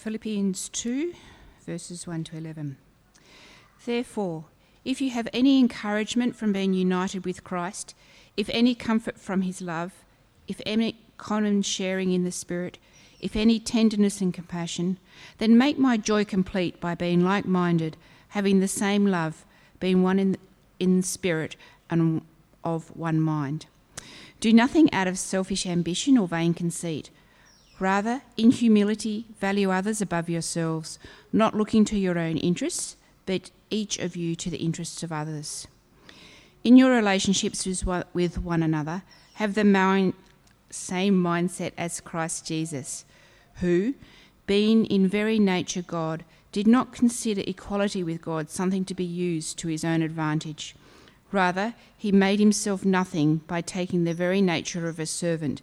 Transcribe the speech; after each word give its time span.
Philippians 0.00 0.70
2, 0.70 1.12
verses 1.66 2.06
1 2.06 2.24
to 2.24 2.38
11. 2.38 2.78
Therefore, 3.84 4.46
if 4.82 4.98
you 4.98 5.10
have 5.10 5.28
any 5.34 5.58
encouragement 5.60 6.34
from 6.34 6.54
being 6.54 6.72
united 6.72 7.26
with 7.26 7.44
Christ, 7.44 7.94
if 8.34 8.48
any 8.48 8.74
comfort 8.74 9.20
from 9.20 9.42
his 9.42 9.60
love, 9.60 9.92
if 10.48 10.58
any 10.64 10.96
common 11.18 11.60
sharing 11.60 12.12
in 12.12 12.24
the 12.24 12.32
Spirit, 12.32 12.78
if 13.20 13.36
any 13.36 13.60
tenderness 13.60 14.22
and 14.22 14.32
compassion, 14.32 14.98
then 15.36 15.58
make 15.58 15.78
my 15.78 15.98
joy 15.98 16.24
complete 16.24 16.80
by 16.80 16.94
being 16.94 17.22
like 17.22 17.44
minded, 17.44 17.98
having 18.28 18.60
the 18.60 18.68
same 18.68 19.04
love, 19.04 19.44
being 19.80 20.02
one 20.02 20.18
in, 20.18 20.38
in 20.78 21.02
spirit 21.02 21.56
and 21.90 22.22
of 22.64 22.96
one 22.96 23.20
mind. 23.20 23.66
Do 24.40 24.50
nothing 24.50 24.90
out 24.94 25.08
of 25.08 25.18
selfish 25.18 25.66
ambition 25.66 26.16
or 26.16 26.26
vain 26.26 26.54
conceit. 26.54 27.10
Rather, 27.80 28.20
in 28.36 28.50
humility, 28.50 29.24
value 29.40 29.70
others 29.70 30.00
above 30.02 30.28
yourselves, 30.28 30.98
not 31.32 31.56
looking 31.56 31.84
to 31.86 31.98
your 31.98 32.18
own 32.18 32.36
interests, 32.36 32.96
but 33.24 33.50
each 33.70 33.98
of 33.98 34.14
you 34.14 34.36
to 34.36 34.50
the 34.50 34.58
interests 34.58 35.02
of 35.02 35.10
others. 35.10 35.66
In 36.62 36.76
your 36.76 36.90
relationships 36.90 37.64
with 38.12 38.38
one 38.38 38.62
another, 38.62 39.02
have 39.34 39.54
the 39.54 40.12
same 40.68 41.22
mindset 41.22 41.72
as 41.78 42.00
Christ 42.00 42.46
Jesus, 42.46 43.06
who, 43.56 43.94
being 44.46 44.84
in 44.84 45.08
very 45.08 45.38
nature 45.38 45.82
God, 45.82 46.22
did 46.52 46.66
not 46.66 46.92
consider 46.92 47.42
equality 47.46 48.04
with 48.04 48.20
God 48.20 48.50
something 48.50 48.84
to 48.84 48.94
be 48.94 49.04
used 49.04 49.58
to 49.58 49.68
his 49.68 49.84
own 49.84 50.02
advantage. 50.02 50.74
Rather, 51.32 51.74
he 51.96 52.12
made 52.12 52.40
himself 52.40 52.84
nothing 52.84 53.36
by 53.46 53.62
taking 53.62 54.04
the 54.04 54.12
very 54.12 54.42
nature 54.42 54.86
of 54.88 54.98
a 54.98 55.06
servant, 55.06 55.62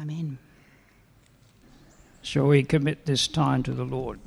Amen. 0.00 0.38
Shall 2.22 2.46
we 2.46 2.62
commit 2.62 3.04
this 3.04 3.26
time 3.26 3.64
to 3.64 3.72
the 3.72 3.82
Lord? 3.82 4.20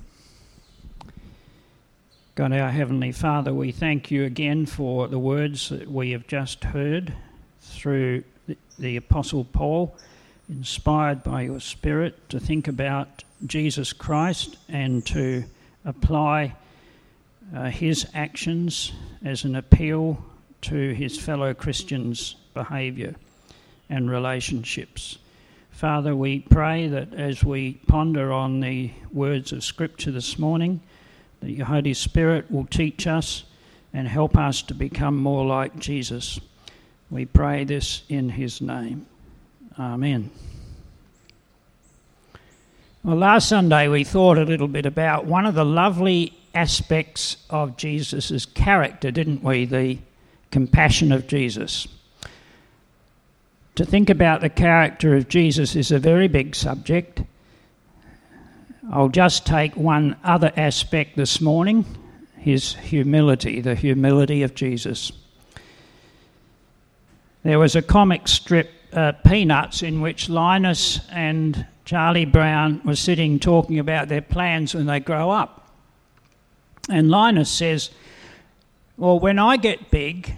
God, 2.35 2.51
our 2.51 2.69
Heavenly 2.69 3.13
Father, 3.13 3.53
we 3.53 3.71
thank 3.71 4.11
you 4.11 4.25
again 4.25 4.65
for 4.65 5.07
the 5.07 5.17
words 5.17 5.69
that 5.69 5.89
we 5.89 6.11
have 6.11 6.27
just 6.27 6.65
heard 6.65 7.13
through 7.61 8.25
the 8.79 8.97
Apostle 8.97 9.45
Paul 9.45 9.95
inspired 10.49 11.23
by 11.23 11.43
your 11.43 11.61
Spirit 11.61 12.29
to 12.31 12.39
think 12.41 12.67
about 12.67 13.23
Jesus 13.45 13.93
Christ 13.93 14.57
and 14.67 15.05
to 15.05 15.45
apply 15.85 16.53
uh, 17.55 17.69
his 17.69 18.05
actions 18.13 18.91
as 19.23 19.45
an 19.45 19.55
appeal 19.55 20.21
to 20.63 20.93
his 20.93 21.17
fellow 21.17 21.53
Christians' 21.53 22.35
behaviour 22.53 23.15
and 23.89 24.11
relationships. 24.11 25.17
Father, 25.71 26.15
we 26.15 26.39
pray 26.39 26.87
that 26.87 27.13
as 27.13 27.43
we 27.43 27.73
ponder 27.87 28.31
on 28.31 28.59
the 28.59 28.91
words 29.11 29.51
of 29.51 29.63
Scripture 29.63 30.11
this 30.11 30.37
morning, 30.37 30.79
that 31.39 31.51
your 31.51 31.65
Holy 31.65 31.93
Spirit 31.93 32.51
will 32.51 32.65
teach 32.65 33.07
us 33.07 33.43
and 33.93 34.07
help 34.07 34.37
us 34.37 34.61
to 34.63 34.73
become 34.75 35.17
more 35.17 35.45
like 35.45 35.79
Jesus. 35.79 36.39
We 37.09 37.25
pray 37.25 37.63
this 37.63 38.03
in 38.09 38.29
his 38.29 38.61
name. 38.61 39.07
Amen. 39.79 40.29
Well, 43.03 43.17
last 43.17 43.49
Sunday 43.49 43.87
we 43.87 44.03
thought 44.03 44.37
a 44.37 44.43
little 44.43 44.67
bit 44.67 44.85
about 44.85 45.25
one 45.25 45.47
of 45.47 45.55
the 45.55 45.65
lovely 45.65 46.37
aspects 46.53 47.37
of 47.49 47.75
Jesus' 47.75 48.45
character, 48.45 49.09
didn't 49.09 49.41
we? 49.41 49.65
The 49.65 49.97
compassion 50.51 51.11
of 51.11 51.25
Jesus. 51.25 51.87
To 53.75 53.85
think 53.85 54.09
about 54.09 54.41
the 54.41 54.49
character 54.49 55.15
of 55.15 55.29
Jesus 55.29 55.75
is 55.75 55.91
a 55.91 55.99
very 55.99 56.27
big 56.27 56.55
subject. 56.55 57.23
I'll 58.91 59.09
just 59.09 59.45
take 59.45 59.75
one 59.77 60.17
other 60.23 60.51
aspect 60.57 61.15
this 61.15 61.39
morning 61.39 61.85
his 62.37 62.73
humility, 62.73 63.61
the 63.61 63.75
humility 63.75 64.41
of 64.41 64.55
Jesus. 64.55 65.11
There 67.43 67.59
was 67.59 67.75
a 67.75 67.83
comic 67.83 68.27
strip, 68.27 68.71
uh, 68.91 69.11
Peanuts, 69.23 69.83
in 69.83 70.01
which 70.01 70.27
Linus 70.27 70.99
and 71.11 71.67
Charlie 71.85 72.25
Brown 72.25 72.81
were 72.83 72.95
sitting 72.95 73.39
talking 73.39 73.77
about 73.77 74.07
their 74.07 74.23
plans 74.23 74.73
when 74.73 74.87
they 74.87 74.99
grow 74.99 75.29
up. 75.29 75.71
And 76.89 77.11
Linus 77.11 77.49
says, 77.49 77.91
Well, 78.97 79.19
when 79.19 79.37
I 79.37 79.57
get 79.57 79.91
big, 79.91 80.35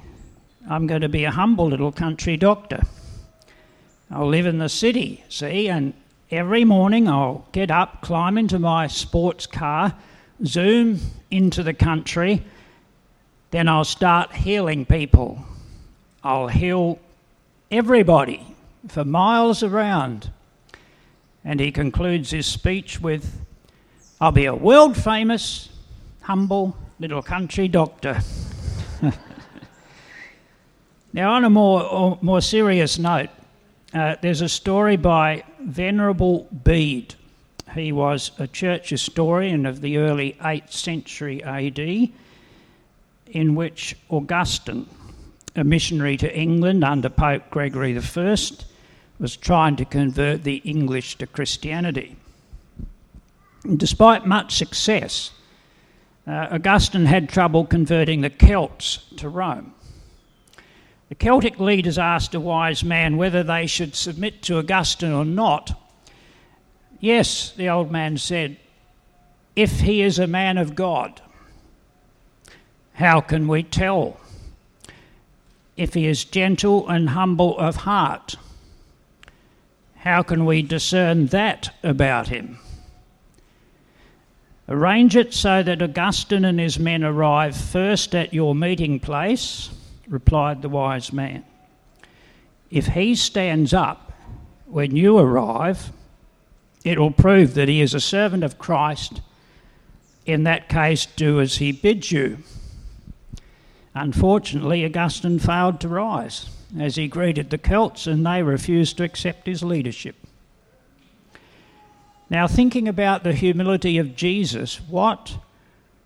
I'm 0.69 0.87
going 0.87 1.01
to 1.01 1.09
be 1.09 1.23
a 1.23 1.31
humble 1.31 1.67
little 1.67 1.91
country 1.91 2.35
doctor. 2.35 2.83
I'll 4.13 4.27
live 4.27 4.45
in 4.45 4.59
the 4.59 4.69
city, 4.69 5.23
see, 5.27 5.67
and 5.67 5.93
every 6.31 6.63
morning 6.63 7.09
I'll 7.09 7.45
get 7.51 7.71
up, 7.71 8.01
climb 8.01 8.37
into 8.37 8.59
my 8.59 8.87
sports 8.87 9.45
car, 9.45 9.95
zoom 10.45 10.99
into 11.31 11.63
the 11.63 11.73
country, 11.73 12.43
then 13.51 13.67
I'll 13.67 13.83
start 13.83 14.33
healing 14.33 14.85
people 14.85 15.43
I'll 16.23 16.47
heal 16.47 16.99
everybody 17.69 18.47
for 18.87 19.03
miles 19.03 19.61
around. 19.61 20.31
And 21.43 21.59
he 21.59 21.69
concludes 21.71 22.31
his 22.31 22.45
speech 22.45 23.01
with 23.01 23.41
I'll 24.21 24.31
be 24.31 24.45
a 24.45 24.55
world 24.55 24.95
famous, 24.95 25.67
humble 26.21 26.77
little 26.97 27.21
country 27.21 27.67
doctor. 27.67 28.21
now, 31.13 31.33
on 31.33 31.43
a 31.43 31.49
more, 31.49 32.17
more 32.21 32.39
serious 32.39 32.97
note, 32.97 33.29
uh, 33.93 34.15
there's 34.21 34.41
a 34.41 34.49
story 34.49 34.97
by 34.97 35.43
Venerable 35.59 36.47
Bede. 36.63 37.15
He 37.75 37.91
was 37.91 38.31
a 38.39 38.47
church 38.47 38.89
historian 38.89 39.65
of 39.65 39.81
the 39.81 39.97
early 39.97 40.35
8th 40.41 40.71
century 40.71 41.43
AD, 41.43 42.09
in 43.27 43.55
which 43.55 43.95
Augustine, 44.09 44.87
a 45.55 45.63
missionary 45.63 46.17
to 46.17 46.35
England 46.35 46.83
under 46.83 47.09
Pope 47.09 47.49
Gregory 47.51 47.97
I, 47.97 48.37
was 49.19 49.37
trying 49.37 49.75
to 49.75 49.85
convert 49.85 50.43
the 50.43 50.57
English 50.57 51.17
to 51.19 51.27
Christianity. 51.27 52.15
And 53.63 53.79
despite 53.79 54.25
much 54.25 54.55
success, 54.55 55.31
uh, 56.27 56.47
Augustine 56.51 57.05
had 57.05 57.29
trouble 57.29 57.65
converting 57.65 58.21
the 58.21 58.29
Celts 58.29 59.05
to 59.17 59.29
Rome. 59.29 59.73
The 61.09 61.15
Celtic 61.15 61.59
leaders 61.59 61.97
asked 61.97 62.33
a 62.33 62.39
wise 62.39 62.83
man 62.83 63.17
whether 63.17 63.43
they 63.43 63.67
should 63.67 63.95
submit 63.95 64.41
to 64.43 64.57
Augustine 64.57 65.11
or 65.11 65.25
not. 65.25 65.79
Yes, 66.99 67.51
the 67.51 67.69
old 67.69 67.91
man 67.91 68.17
said, 68.17 68.57
if 69.55 69.81
he 69.81 70.01
is 70.01 70.17
a 70.17 70.27
man 70.27 70.57
of 70.57 70.75
God. 70.75 71.21
How 72.93 73.21
can 73.21 73.47
we 73.47 73.63
tell? 73.63 74.17
if 75.75 75.93
he 75.93 76.07
is 76.07 76.25
gentle 76.25 76.87
and 76.87 77.09
humble 77.09 77.57
of 77.57 77.77
heart. 77.77 78.35
How 79.97 80.21
can 80.21 80.45
we 80.45 80.61
discern 80.61 81.27
that 81.27 81.75
about 81.83 82.27
him? 82.27 82.59
Arrange 84.67 85.15
it 85.15 85.33
so 85.33 85.63
that 85.63 85.81
Augustine 85.81 86.45
and 86.45 86.59
his 86.59 86.79
men 86.79 87.03
arrive 87.03 87.55
first 87.55 88.15
at 88.15 88.33
your 88.33 88.55
meeting 88.55 88.99
place, 88.99 89.69
replied 90.07 90.61
the 90.61 90.69
wise 90.69 91.13
man. 91.13 91.45
If 92.69 92.87
he 92.87 93.15
stands 93.15 93.73
up 93.73 94.11
when 94.65 94.95
you 94.95 95.17
arrive, 95.17 95.91
it 96.83 96.99
will 96.99 97.11
prove 97.11 97.53
that 97.53 97.69
he 97.69 97.81
is 97.81 97.93
a 97.93 97.99
servant 97.99 98.43
of 98.43 98.57
Christ. 98.57 99.21
In 100.25 100.43
that 100.43 100.69
case, 100.69 101.05
do 101.05 101.39
as 101.39 101.57
he 101.57 101.71
bids 101.71 102.11
you. 102.11 102.39
Unfortunately, 103.93 104.83
Augustine 104.83 105.39
failed 105.39 105.79
to 105.81 105.87
rise 105.87 106.49
as 106.79 106.95
he 106.95 107.07
greeted 107.07 107.49
the 107.49 107.57
Celts 107.57 108.07
and 108.07 108.25
they 108.25 108.41
refused 108.41 108.97
to 108.97 109.03
accept 109.03 109.45
his 109.45 109.63
leadership. 109.63 110.15
Now, 112.29 112.47
thinking 112.47 112.87
about 112.87 113.23
the 113.23 113.33
humility 113.33 113.99
of 113.99 114.15
Jesus, 114.15 114.81
what, 114.89 115.37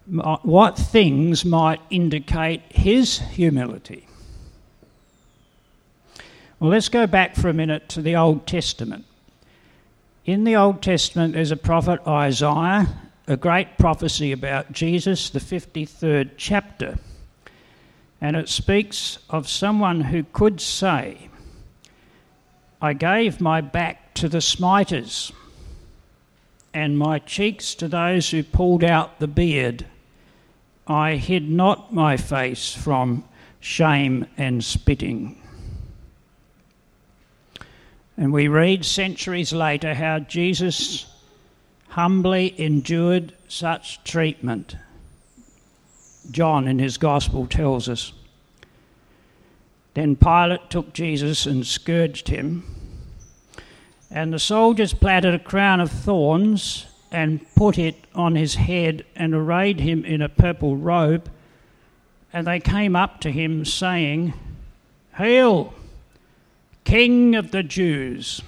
Uh, 0.07 0.37
what 0.43 0.77
things 0.77 1.43
might 1.43 1.81
indicate 1.89 2.61
his 2.69 3.19
humility? 3.19 4.07
Well, 6.59 6.71
let's 6.71 6.87
go 6.87 7.05
back 7.05 7.35
for 7.35 7.49
a 7.49 7.53
minute 7.53 7.89
to 7.89 8.01
the 8.01 8.15
Old 8.15 8.47
Testament. 8.47 9.05
In 10.25 10.45
the 10.45 10.55
Old 10.55 10.81
Testament, 10.81 11.33
there's 11.33 11.51
a 11.51 11.57
prophet 11.57 11.99
Isaiah, 12.07 12.87
a 13.27 13.35
great 13.35 13.77
prophecy 13.77 14.31
about 14.31 14.71
Jesus, 14.71 15.29
the 15.29 15.39
53rd 15.39 16.31
chapter. 16.37 16.97
And 18.21 18.35
it 18.35 18.47
speaks 18.47 19.19
of 19.29 19.49
someone 19.49 20.01
who 20.01 20.23
could 20.23 20.61
say, 20.61 21.29
I 22.81 22.93
gave 22.93 23.41
my 23.41 23.59
back 23.59 24.13
to 24.15 24.29
the 24.29 24.41
smiters, 24.41 25.33
and 26.73 26.97
my 26.97 27.19
cheeks 27.19 27.75
to 27.75 27.87
those 27.87 28.31
who 28.31 28.41
pulled 28.41 28.83
out 28.83 29.19
the 29.19 29.27
beard. 29.27 29.85
I 30.87 31.17
hid 31.17 31.49
not 31.49 31.93
my 31.93 32.15
face 32.15 32.73
from 32.73 33.25
shame 33.59 34.25
and 34.37 34.63
spitting. 34.63 35.41
And 38.15 38.31
we 38.31 38.47
read 38.47 38.85
centuries 38.85 39.51
later 39.51 39.93
how 39.93 40.19
Jesus 40.19 41.05
humbly 41.89 42.59
endured 42.59 43.33
such 43.47 44.03
treatment. 44.03 44.75
John 46.31 46.67
in 46.67 46.79
his 46.79 46.97
Gospel 46.97 47.47
tells 47.47 47.89
us. 47.89 48.13
Then 49.93 50.15
Pilate 50.15 50.69
took 50.69 50.93
Jesus 50.93 51.45
and 51.45 51.65
scourged 51.65 52.27
him, 52.27 52.63
and 54.11 54.31
the 54.31 54.39
soldiers 54.39 54.93
plaited 54.93 55.33
a 55.33 55.39
crown 55.39 55.79
of 55.79 55.91
thorns 55.91 56.85
and 57.11 57.45
put 57.55 57.77
it 57.77 57.95
on 58.13 58.35
his 58.35 58.55
head 58.55 59.05
and 59.15 59.33
arrayed 59.33 59.79
him 59.79 60.03
in 60.05 60.21
a 60.21 60.29
purple 60.29 60.75
robe. 60.75 61.29
And 62.33 62.45
they 62.45 62.59
came 62.59 62.95
up 62.95 63.21
to 63.21 63.31
him, 63.31 63.65
saying, 63.65 64.33
Hail, 65.15 65.73
King 66.83 67.35
of 67.35 67.51
the 67.51 67.63
Jews! 67.63 68.41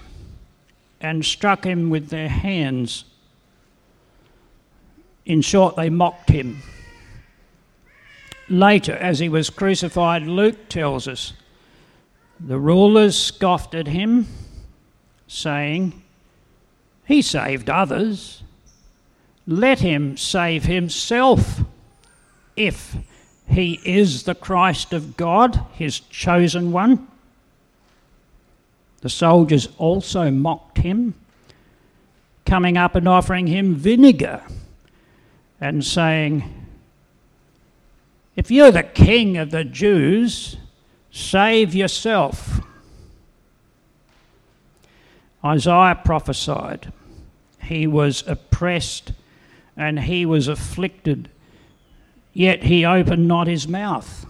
and 1.02 1.26
struck 1.26 1.66
him 1.66 1.90
with 1.90 2.10
their 2.10 2.30
hands. 2.30 3.06
In 5.26 5.42
short, 5.42 5.76
they 5.76 5.90
mocked 5.90 6.30
him. 6.30 6.62
Later, 8.50 8.96
as 8.96 9.20
he 9.20 9.30
was 9.30 9.50
crucified, 9.50 10.24
Luke 10.24 10.70
tells 10.70 11.08
us 11.08 11.34
the 12.40 12.58
rulers 12.58 13.18
scoffed 13.18 13.76
at 13.76 13.88
him, 13.88 14.28
saying, 15.28 16.02
He 17.06 17.22
saved 17.22 17.70
others. 17.70 18.44
Let 19.50 19.80
him 19.80 20.16
save 20.16 20.66
himself 20.66 21.62
if 22.56 22.96
he 23.48 23.80
is 23.84 24.22
the 24.22 24.36
Christ 24.36 24.94
of 24.94 25.18
God, 25.18 25.66
his 25.74 26.02
chosen 26.02 26.72
one. 26.72 27.08
The 29.02 29.10
soldiers 29.10 29.68
also 29.80 30.30
mocked 30.30 30.78
him, 30.78 31.16
coming 32.46 32.78
up 32.78 32.94
and 32.94 33.08
offering 33.08 33.48
him 33.48 33.74
vinegar 33.74 34.44
and 35.60 35.84
saying, 35.84 36.44
If 38.36 38.52
you're 38.52 38.70
the 38.70 38.84
king 38.84 39.36
of 39.36 39.50
the 39.50 39.64
Jews, 39.64 40.58
save 41.10 41.74
yourself. 41.74 42.62
Isaiah 45.44 46.00
prophesied, 46.06 46.94
He 47.64 47.88
was 47.88 48.24
oppressed 48.28 49.14
and 49.80 50.02
he 50.02 50.26
was 50.26 50.50
afflicted, 50.50 51.30
yet 52.34 52.64
he 52.64 52.86
opened 52.86 53.30
not 53.30 53.48
his 53.48 53.66
mouth. 53.66 54.26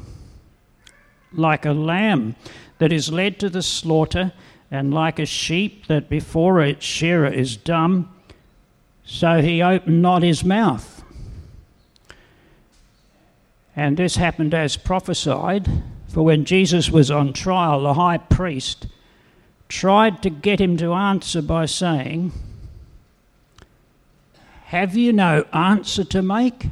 Like 1.34 1.66
a 1.66 1.74
lamb 1.74 2.36
that 2.78 2.94
is 2.94 3.12
led 3.12 3.40
to 3.40 3.50
the 3.50 3.64
slaughter, 3.64 4.32
and 4.70 4.94
like 4.94 5.18
a 5.18 5.26
sheep 5.26 5.88
that 5.88 6.08
before 6.08 6.62
its 6.62 6.86
shearer 6.86 7.28
is 7.28 7.58
dumb, 7.58 8.14
so 9.04 9.42
he 9.42 9.64
opened 9.64 10.04
not 10.04 10.22
his 10.22 10.44
mouth. 10.44 11.04
And 13.76 13.98
this 13.98 14.18
happened 14.18 14.54
as 14.54 14.78
prophesied, 14.78 15.68
for 16.10 16.22
when 16.22 16.46
Jesus 16.46 16.92
was 16.92 17.10
on 17.10 17.34
trial, 17.34 17.82
the 17.82 17.96
high 17.96 18.20
priest 18.20 18.86
tried 19.68 20.22
to 20.22 20.30
get 20.30 20.62
him 20.62 20.78
to 20.78 20.94
answer 20.94 21.42
by 21.42 21.66
saying, 21.66 22.34
Have 24.70 24.96
you 24.96 25.12
no 25.12 25.46
answer 25.52 26.04
to 26.04 26.22
make? 26.22 26.68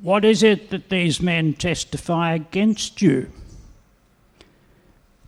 What 0.00 0.24
is 0.24 0.44
it 0.44 0.70
that 0.70 0.88
these 0.88 1.20
men 1.20 1.54
testify 1.54 2.34
against 2.34 3.02
you? 3.02 3.32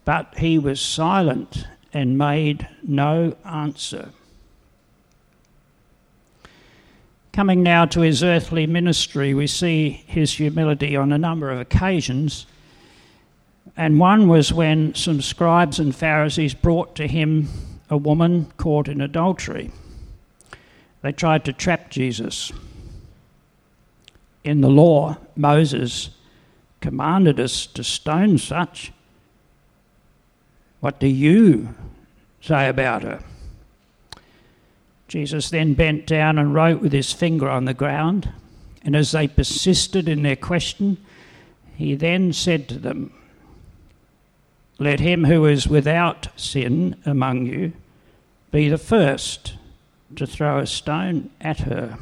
But 0.05 0.39
he 0.39 0.61
was 0.61 0.81
silent 0.81 1.67
and 1.93 2.17
made 2.17 2.69
no 2.85 3.35
answer. 3.45 4.11
Coming 7.33 7.65
now 7.65 7.85
to 7.87 8.03
his 8.03 8.23
earthly 8.23 8.69
ministry, 8.69 9.35
we 9.35 9.49
see 9.49 10.05
his 10.07 10.35
humility 10.35 10.95
on 10.95 11.11
a 11.11 11.19
number 11.19 11.51
of 11.51 11.59
occasions. 11.59 12.47
And 13.77 13.99
one 13.99 14.29
was 14.29 14.53
when 14.53 14.95
some 14.95 15.21
scribes 15.21 15.81
and 15.81 15.97
Pharisees 15.97 16.55
brought 16.55 16.95
to 16.95 17.09
him 17.09 17.49
a 17.91 17.97
woman 17.97 18.53
caught 18.57 18.87
in 18.87 19.01
adultery. 19.01 19.73
They 21.03 21.13
tried 21.13 21.45
to 21.45 21.53
trap 21.53 21.91
Jesus. 21.91 22.53
In 24.45 24.61
the 24.61 24.69
law, 24.69 25.19
Moses 25.37 26.11
commanded 26.81 27.39
us 27.39 27.67
to 27.67 27.85
stone 27.85 28.39
such. 28.39 28.93
What 30.81 30.99
do 30.99 31.07
you 31.07 31.75
say 32.41 32.69
about 32.69 33.03
her? 33.03 33.21
Jesus 35.09 35.51
then 35.51 35.75
bent 35.75 36.07
down 36.07 36.39
and 36.39 36.55
wrote 36.55 36.81
with 36.81 36.93
his 36.93 37.13
finger 37.13 37.49
on 37.49 37.67
the 37.67 37.75
ground. 37.75 38.33
And 38.83 38.97
as 38.97 39.13
they 39.13 39.29
persisted 39.29 40.09
in 40.09 40.23
their 40.23 40.37
question, 40.37 40.97
he 41.77 41.95
then 41.95 42.33
said 42.33 42.69
to 42.69 42.79
them, 42.79 43.13
Let 44.79 45.01
him 45.01 45.25
who 45.25 45.47
is 45.47 45.69
without 45.69 46.29
sin 46.37 46.97
among 47.05 47.47
you 47.47 47.73
be 48.51 48.69
the 48.69 48.79
first 48.79 49.55
to 50.17 50.27
throw 50.27 50.59
a 50.59 50.67
stone 50.67 51.31
at 51.41 51.61
her. 51.61 51.99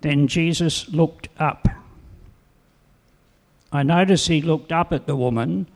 Then 0.00 0.28
Jesus 0.28 0.88
looked 0.88 1.28
up. 1.38 1.68
I 3.72 3.82
notice 3.82 4.26
he 4.26 4.40
looked 4.40 4.72
up 4.72 4.92
at 4.92 5.06
the 5.06 5.16
woman, 5.16 5.66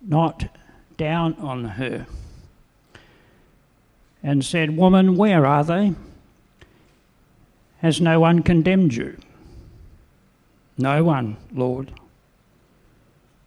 not 0.00 0.48
down 0.96 1.34
on 1.34 1.64
her 1.64 2.06
and 4.22 4.44
said, 4.44 4.76
Woman, 4.76 5.16
where 5.16 5.44
are 5.44 5.64
they? 5.64 5.94
Has 7.80 8.00
no 8.00 8.20
one 8.20 8.42
condemned 8.42 8.94
you? 8.94 9.18
No 10.78 11.02
one, 11.04 11.36
Lord. 11.52 11.92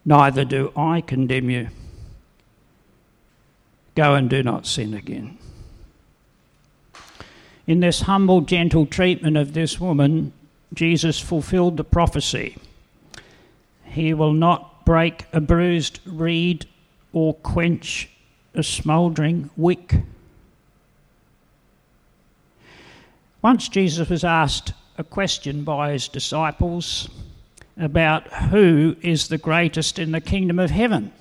Neither 0.04 0.44
do 0.44 0.72
I 0.76 1.00
condemn 1.00 1.50
you. 1.50 1.68
Go 3.94 4.14
and 4.14 4.28
do 4.28 4.42
not 4.42 4.66
sin 4.66 4.92
again. 4.92 5.38
In 7.66 7.80
this 7.80 8.02
humble, 8.02 8.42
gentle 8.42 8.86
treatment 8.86 9.36
of 9.36 9.52
this 9.52 9.80
woman, 9.80 10.32
Jesus 10.72 11.18
fulfilled 11.18 11.76
the 11.76 11.84
prophecy. 11.84 12.56
He 13.84 14.14
will 14.14 14.32
not 14.32 14.84
break 14.84 15.26
a 15.32 15.40
bruised 15.40 15.98
reed 16.06 16.66
or 17.12 17.34
quench 17.34 18.08
a 18.54 18.62
smouldering 18.62 19.50
wick. 19.56 19.96
Once 23.42 23.68
Jesus 23.68 24.08
was 24.08 24.24
asked 24.24 24.72
a 24.98 25.04
question 25.04 25.64
by 25.64 25.92
his 25.92 26.08
disciples 26.08 27.08
about 27.78 28.26
who 28.32 28.96
is 29.02 29.28
the 29.28 29.38
greatest 29.38 29.98
in 29.98 30.12
the 30.12 30.20
kingdom 30.20 30.58
of 30.58 30.70
heaven. 30.70 31.12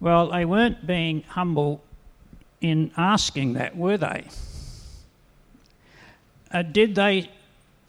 Well, 0.00 0.30
they 0.30 0.44
weren't 0.44 0.86
being 0.86 1.22
humble 1.22 1.82
in 2.60 2.92
asking 2.96 3.54
that, 3.54 3.76
were 3.76 3.96
they? 3.96 4.24
Uh, 6.54 6.62
did 6.62 6.94
they, 6.94 7.28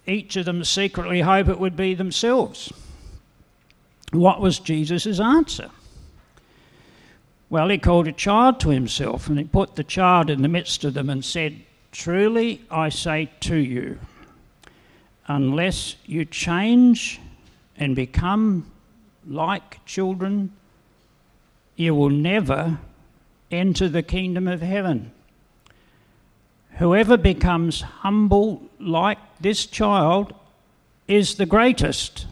each 0.07 0.35
of 0.35 0.45
them, 0.45 0.63
secretly 0.63 1.21
hope 1.21 1.47
it 1.47 1.59
would 1.59 1.77
be 1.77 1.93
themselves? 1.93 2.73
What 4.11 4.41
was 4.41 4.57
Jesus' 4.57 5.19
answer? 5.19 5.69
Well, 7.47 7.69
he 7.69 7.77
called 7.77 8.07
a 8.07 8.11
child 8.11 8.59
to 8.61 8.69
himself 8.69 9.27
and 9.27 9.37
he 9.37 9.45
put 9.45 9.75
the 9.75 9.83
child 9.83 10.31
in 10.31 10.41
the 10.41 10.47
midst 10.47 10.83
of 10.83 10.95
them 10.95 11.11
and 11.11 11.23
said, 11.23 11.61
Truly 11.91 12.61
I 12.71 12.89
say 12.89 13.29
to 13.41 13.55
you, 13.55 13.99
unless 15.27 15.95
you 16.07 16.25
change 16.25 17.19
and 17.77 17.95
become 17.95 18.71
like 19.27 19.85
children, 19.85 20.51
you 21.75 21.93
will 21.93 22.09
never 22.09 22.79
enter 23.51 23.87
the 23.87 24.03
kingdom 24.03 24.47
of 24.47 24.61
heaven. 24.61 25.11
Whoever 26.77 27.15
becomes 27.15 27.81
humble 27.81 28.61
like 28.79 29.17
this 29.39 29.65
child 29.65 30.33
is 31.07 31.35
the 31.35 31.45
greatest 31.45 32.27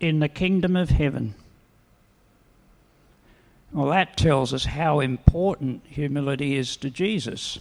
in 0.00 0.18
the 0.18 0.28
kingdom 0.28 0.76
of 0.76 0.90
heaven. 0.90 1.34
Well, 3.72 3.90
that 3.90 4.16
tells 4.16 4.52
us 4.52 4.64
how 4.64 5.00
important 5.00 5.82
humility 5.88 6.56
is 6.56 6.76
to 6.78 6.90
Jesus. 6.90 7.58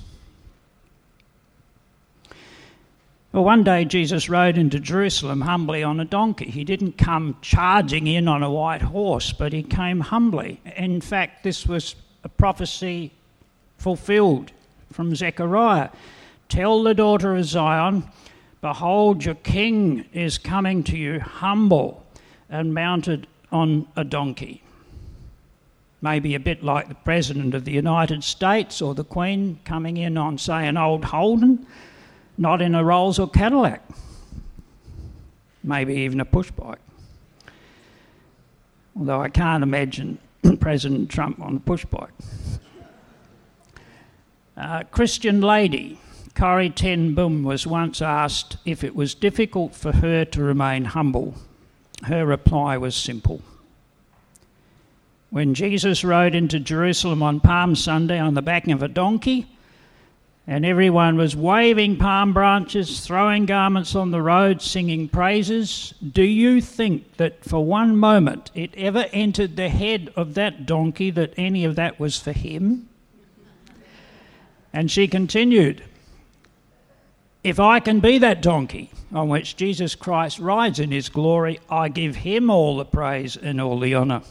Well, 3.31 3.43
one 3.43 3.63
day 3.63 3.85
Jesus 3.85 4.27
rode 4.27 4.57
into 4.57 4.79
Jerusalem 4.79 5.41
humbly 5.41 5.83
on 5.83 5.99
a 5.99 6.05
donkey. 6.05 6.49
He 6.49 6.63
didn't 6.63 6.97
come 6.97 7.37
charging 7.41 8.07
in 8.07 8.27
on 8.27 8.41
a 8.41 8.51
white 8.51 8.81
horse, 8.81 9.31
but 9.31 9.53
he 9.53 9.61
came 9.61 9.99
humbly. 9.99 10.59
In 10.75 10.99
fact, 10.99 11.43
this 11.43 11.67
was 11.67 11.95
a 12.23 12.29
prophecy 12.29 13.11
fulfilled 13.77 14.51
from 14.91 15.15
Zechariah. 15.15 15.89
Tell 16.47 16.83
the 16.83 16.93
daughter 16.93 17.35
of 17.35 17.45
Zion, 17.45 18.03
Behold, 18.61 19.23
your 19.23 19.35
king 19.35 20.05
is 20.11 20.37
coming 20.37 20.83
to 20.83 20.97
you 20.97 21.19
humble 21.19 22.05
and 22.49 22.73
mounted 22.73 23.27
on 23.51 23.87
a 23.95 24.03
donkey. 24.03 24.61
Maybe 26.01 26.35
a 26.35 26.39
bit 26.39 26.63
like 26.63 26.89
the 26.89 26.95
President 26.95 27.53
of 27.53 27.65
the 27.65 27.71
United 27.71 28.23
States 28.23 28.81
or 28.81 28.93
the 28.95 29.03
Queen 29.03 29.59
coming 29.63 29.97
in 29.97 30.17
on, 30.17 30.37
say, 30.37 30.67
an 30.67 30.77
old 30.77 31.05
Holden 31.05 31.65
not 32.39 32.61
in 32.61 32.73
a 32.73 32.83
Rolls 32.83 33.19
or 33.19 33.29
Cadillac, 33.29 33.83
maybe 35.61 35.93
even 35.93 36.21
a 36.21 36.25
push 36.25 36.49
bike. 36.51 36.79
Although 38.97 39.21
I 39.21 39.27
can't 39.27 39.61
imagine 39.61 40.17
President 40.61 41.09
Trump 41.09 41.41
on 41.41 41.57
a 41.57 41.59
push 41.59 41.83
bike. 41.85 42.13
Uh, 44.59 44.83
Christian 44.91 45.39
lady 45.39 45.97
Corrie 46.35 46.69
Ten 46.69 47.15
Boom 47.15 47.43
was 47.43 47.65
once 47.65 48.01
asked 48.01 48.57
if 48.65 48.83
it 48.83 48.93
was 48.93 49.15
difficult 49.15 49.73
for 49.73 49.93
her 49.93 50.25
to 50.25 50.43
remain 50.43 50.83
humble. 50.83 51.35
Her 52.03 52.25
reply 52.25 52.77
was 52.77 52.93
simple. 52.93 53.41
When 55.29 55.53
Jesus 55.53 56.03
rode 56.03 56.35
into 56.35 56.59
Jerusalem 56.59 57.23
on 57.23 57.39
Palm 57.39 57.73
Sunday 57.73 58.19
on 58.19 58.33
the 58.33 58.41
back 58.41 58.67
of 58.67 58.83
a 58.83 58.89
donkey, 58.89 59.47
and 60.45 60.65
everyone 60.65 61.15
was 61.15 61.37
waving 61.37 61.95
palm 61.95 62.33
branches, 62.33 62.99
throwing 62.99 63.45
garments 63.45 63.95
on 63.95 64.11
the 64.11 64.21
road, 64.21 64.61
singing 64.61 65.07
praises. 65.07 65.93
Do 66.05 66.23
you 66.23 66.59
think 66.59 67.15
that 67.15 67.45
for 67.45 67.63
one 67.63 67.95
moment 67.95 68.51
it 68.53 68.73
ever 68.75 69.05
entered 69.13 69.55
the 69.55 69.69
head 69.69 70.11
of 70.17 70.33
that 70.33 70.65
donkey 70.65 71.11
that 71.11 71.33
any 71.37 71.63
of 71.63 71.77
that 71.77 71.97
was 71.97 72.19
for 72.19 72.33
him? 72.33 72.88
And 74.73 74.89
she 74.89 75.07
continued, 75.07 75.83
If 77.43 77.59
I 77.59 77.79
can 77.79 77.99
be 77.99 78.17
that 78.19 78.41
donkey 78.41 78.91
on 79.11 79.29
which 79.29 79.55
Jesus 79.55 79.95
Christ 79.95 80.39
rides 80.39 80.79
in 80.79 80.91
his 80.91 81.09
glory, 81.09 81.59
I 81.69 81.89
give 81.89 82.17
him 82.17 82.49
all 82.49 82.77
the 82.77 82.85
praise 82.85 83.35
and 83.35 83.59
all 83.59 83.79
the 83.79 83.95
honour. 83.95 84.21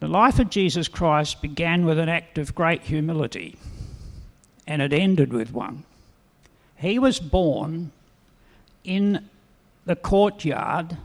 The 0.00 0.08
life 0.08 0.38
of 0.38 0.48
Jesus 0.48 0.88
Christ 0.88 1.42
began 1.42 1.84
with 1.84 1.98
an 1.98 2.08
act 2.08 2.38
of 2.38 2.54
great 2.54 2.82
humility, 2.82 3.56
and 4.66 4.80
it 4.80 4.94
ended 4.94 5.32
with 5.32 5.52
one. 5.52 5.84
He 6.76 6.98
was 6.98 7.20
born 7.20 7.92
in 8.82 9.28
the 9.84 9.96
courtyard 9.96 10.96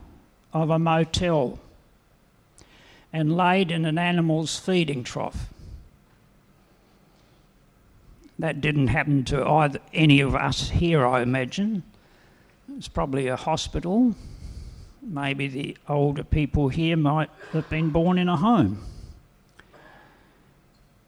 of 0.54 0.70
a 0.70 0.80
motel 0.80 1.60
and 3.16 3.36
laid 3.36 3.72
in 3.72 3.86
an 3.86 3.98
animal's 3.98 4.60
feeding 4.60 5.04
trough. 5.04 5.48
That 8.38 8.62
didn't 8.62 8.88
happen 8.88 9.24
to 9.26 9.46
either 9.46 9.80
any 9.94 10.20
of 10.20 10.36
us 10.36 10.70
here, 10.70 11.06
I 11.06 11.22
imagine. 11.22 11.84
It's 12.78 12.88
probably 12.88 13.28
a 13.28 13.36
hospital 13.36 14.16
maybe 15.06 15.48
the 15.48 15.78
older 15.88 16.24
people 16.24 16.70
here 16.70 16.98
might 16.98 17.30
have 17.54 17.70
been 17.70 17.90
born 17.90 18.18
in 18.18 18.30
a 18.30 18.38
home. 18.38 18.84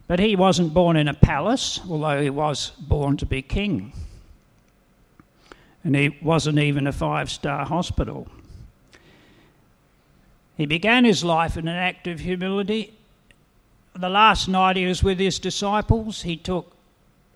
But 0.08 0.20
he 0.20 0.36
wasn't 0.36 0.74
born 0.74 0.96
in 0.96 1.08
a 1.08 1.14
palace, 1.14 1.82
although 1.90 2.22
he 2.22 2.30
was 2.30 2.70
born 2.80 3.18
to 3.18 3.26
be 3.26 3.42
king. 3.42 3.92
And 5.84 5.96
he 5.96 6.18
wasn't 6.22 6.60
even 6.60 6.88
a 6.88 6.92
five 6.92 7.30
star 7.30 7.66
hospital. 7.66 8.28
He 10.58 10.66
began 10.66 11.06
his 11.06 11.24
life 11.24 11.56
in 11.56 11.68
an 11.68 11.76
act 11.76 12.08
of 12.08 12.20
humility. 12.20 12.94
The 13.94 14.10
last 14.10 14.48
night 14.48 14.76
he 14.76 14.88
was 14.88 15.04
with 15.04 15.20
his 15.20 15.38
disciples, 15.38 16.24
he 16.24 16.36
took 16.36 16.76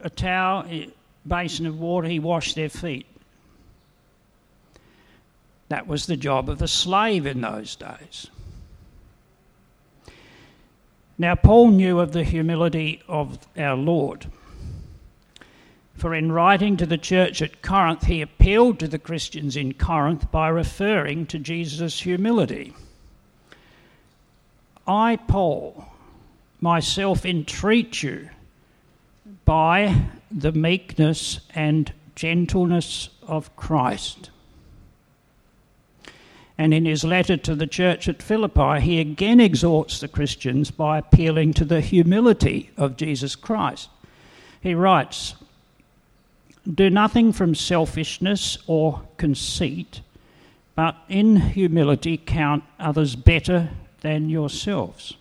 a 0.01 0.09
towel, 0.09 0.65
a 0.67 0.89
basin 1.25 1.67
of 1.67 1.79
water, 1.79 2.07
he 2.07 2.19
washed 2.19 2.55
their 2.55 2.69
feet. 2.69 3.05
That 5.69 5.87
was 5.87 6.07
the 6.07 6.17
job 6.17 6.49
of 6.49 6.61
a 6.61 6.67
slave 6.67 7.27
in 7.27 7.41
those 7.41 7.75
days. 7.75 8.27
Now, 11.17 11.35
Paul 11.35 11.69
knew 11.69 11.99
of 11.99 12.13
the 12.13 12.23
humility 12.23 13.03
of 13.07 13.37
our 13.55 13.75
Lord. 13.75 14.25
For 15.95 16.15
in 16.15 16.31
writing 16.31 16.77
to 16.77 16.87
the 16.87 16.97
church 16.97 17.43
at 17.43 17.61
Corinth, 17.61 18.05
he 18.05 18.21
appealed 18.21 18.79
to 18.79 18.87
the 18.87 18.97
Christians 18.97 19.55
in 19.55 19.75
Corinth 19.75 20.31
by 20.31 20.47
referring 20.47 21.27
to 21.27 21.37
Jesus' 21.37 22.01
humility. 22.01 22.73
I, 24.91 25.15
Paul, 25.15 25.85
myself 26.59 27.25
entreat 27.25 28.03
you 28.03 28.29
by 29.45 30.07
the 30.29 30.51
meekness 30.51 31.39
and 31.55 31.91
gentleness 32.15 33.09
of 33.27 33.55
Christ 33.55 34.31
and 36.61 36.75
in 36.75 36.85
his 36.85 37.03
letter 37.03 37.37
to 37.37 37.55
the 37.55 37.65
church 37.65 38.07
at 38.07 38.21
Philippi, 38.21 38.81
he 38.81 38.99
again 38.99 39.39
exhorts 39.39 39.99
the 39.99 40.07
Christians 40.07 40.69
by 40.69 40.99
appealing 40.99 41.53
to 41.53 41.65
the 41.65 41.81
humility 41.81 42.69
of 42.77 42.97
Jesus 42.97 43.35
Christ. 43.35 43.89
He 44.61 44.75
writes, 44.75 45.33
Do 46.71 46.91
nothing 46.91 47.33
from 47.33 47.55
selfishness 47.55 48.59
or 48.67 49.01
conceit, 49.17 50.01
but 50.75 50.95
in 51.09 51.37
humility 51.37 52.15
count 52.15 52.63
others 52.79 53.15
better 53.15 53.71
than 54.01 54.29
yourselves, 54.29 55.15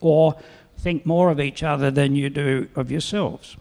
or 0.00 0.36
think 0.78 1.06
more 1.06 1.30
of 1.30 1.40
each 1.40 1.62
other 1.62 1.90
than 1.90 2.14
you 2.14 2.28
do 2.28 2.68
of 2.76 2.90
yourselves. 2.90 3.56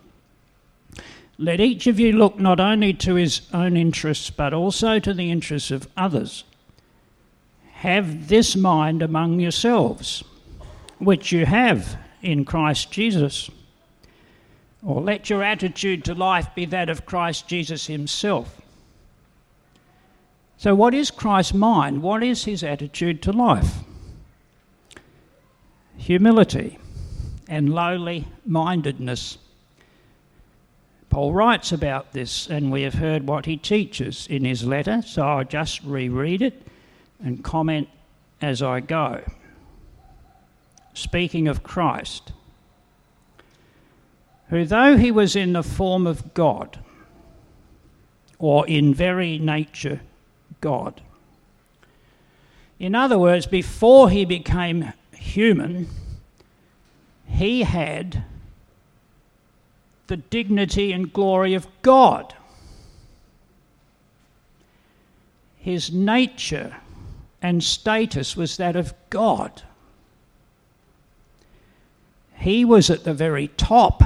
Let 1.38 1.60
each 1.60 1.88
of 1.88 2.00
you 2.00 2.12
look 2.12 2.40
not 2.40 2.60
only 2.60 2.94
to 2.94 3.16
his 3.16 3.42
own 3.52 3.76
interests, 3.76 4.30
but 4.30 4.54
also 4.54 5.00
to 5.00 5.14
the 5.14 5.32
interests 5.32 5.72
of 5.72 5.88
others. 5.98 6.44
Have 7.74 8.28
this 8.28 8.56
mind 8.56 9.02
among 9.02 9.40
yourselves, 9.40 10.24
which 11.00 11.32
you 11.32 11.48
have 11.48 11.98
in 12.22 12.46
Christ 12.46 12.92
Jesus. 12.92 13.50
Or 14.84 15.02
let 15.02 15.30
your 15.32 15.44
attitude 15.44 16.04
to 16.06 16.14
life 16.14 16.54
be 16.54 16.66
that 16.66 16.90
of 16.90 17.08
Christ 17.08 17.48
Jesus 17.48 17.88
himself. 17.88 18.62
So, 20.58 20.76
what 20.76 20.94
is 20.94 21.10
Christ's 21.10 21.56
mind? 21.56 22.04
What 22.04 22.22
is 22.22 22.46
his 22.46 22.64
attitude 22.64 23.24
to 23.24 23.32
life? 23.32 23.80
Humility 26.02 26.80
and 27.48 27.72
lowly 27.72 28.28
mindedness. 28.44 29.38
Paul 31.12 31.32
writes 31.32 31.72
about 31.72 32.12
this, 32.12 32.48
and 32.50 32.72
we 32.72 32.82
have 32.82 32.96
heard 32.96 33.28
what 33.28 33.46
he 33.46 33.56
teaches 33.56 34.26
in 34.28 34.44
his 34.44 34.66
letter, 34.66 35.04
so 35.06 35.22
I'll 35.22 35.44
just 35.44 35.84
reread 35.84 36.42
it 36.42 36.66
and 37.24 37.44
comment 37.44 37.88
as 38.42 38.64
I 38.64 38.80
go. 38.80 39.22
Speaking 40.96 41.48
of 41.48 41.62
Christ, 41.62 42.32
who, 44.50 44.66
though 44.66 44.98
he 44.98 45.12
was 45.12 45.36
in 45.36 45.54
the 45.54 45.62
form 45.62 46.08
of 46.08 46.34
God, 46.34 46.80
or 48.40 48.68
in 48.68 48.92
very 48.92 49.38
nature 49.38 50.02
God, 50.62 51.00
in 52.80 52.96
other 52.96 53.20
words, 53.20 53.46
before 53.46 54.10
he 54.10 54.26
became 54.26 54.94
human, 55.22 55.88
he 57.28 57.64
had 57.64 58.24
the 60.08 60.18
dignity 60.18 60.92
and 60.92 61.14
glory 61.14 61.54
of 61.54 61.68
God. 61.82 62.34
His 65.58 65.92
nature 65.92 66.76
and 67.42 67.64
status 67.64 68.36
was 68.36 68.58
that 68.58 68.76
of 68.76 68.94
God. 69.10 69.62
He 72.36 72.66
was 72.66 72.90
at 72.90 73.04
the 73.04 73.14
very 73.14 73.48
top. 73.50 74.04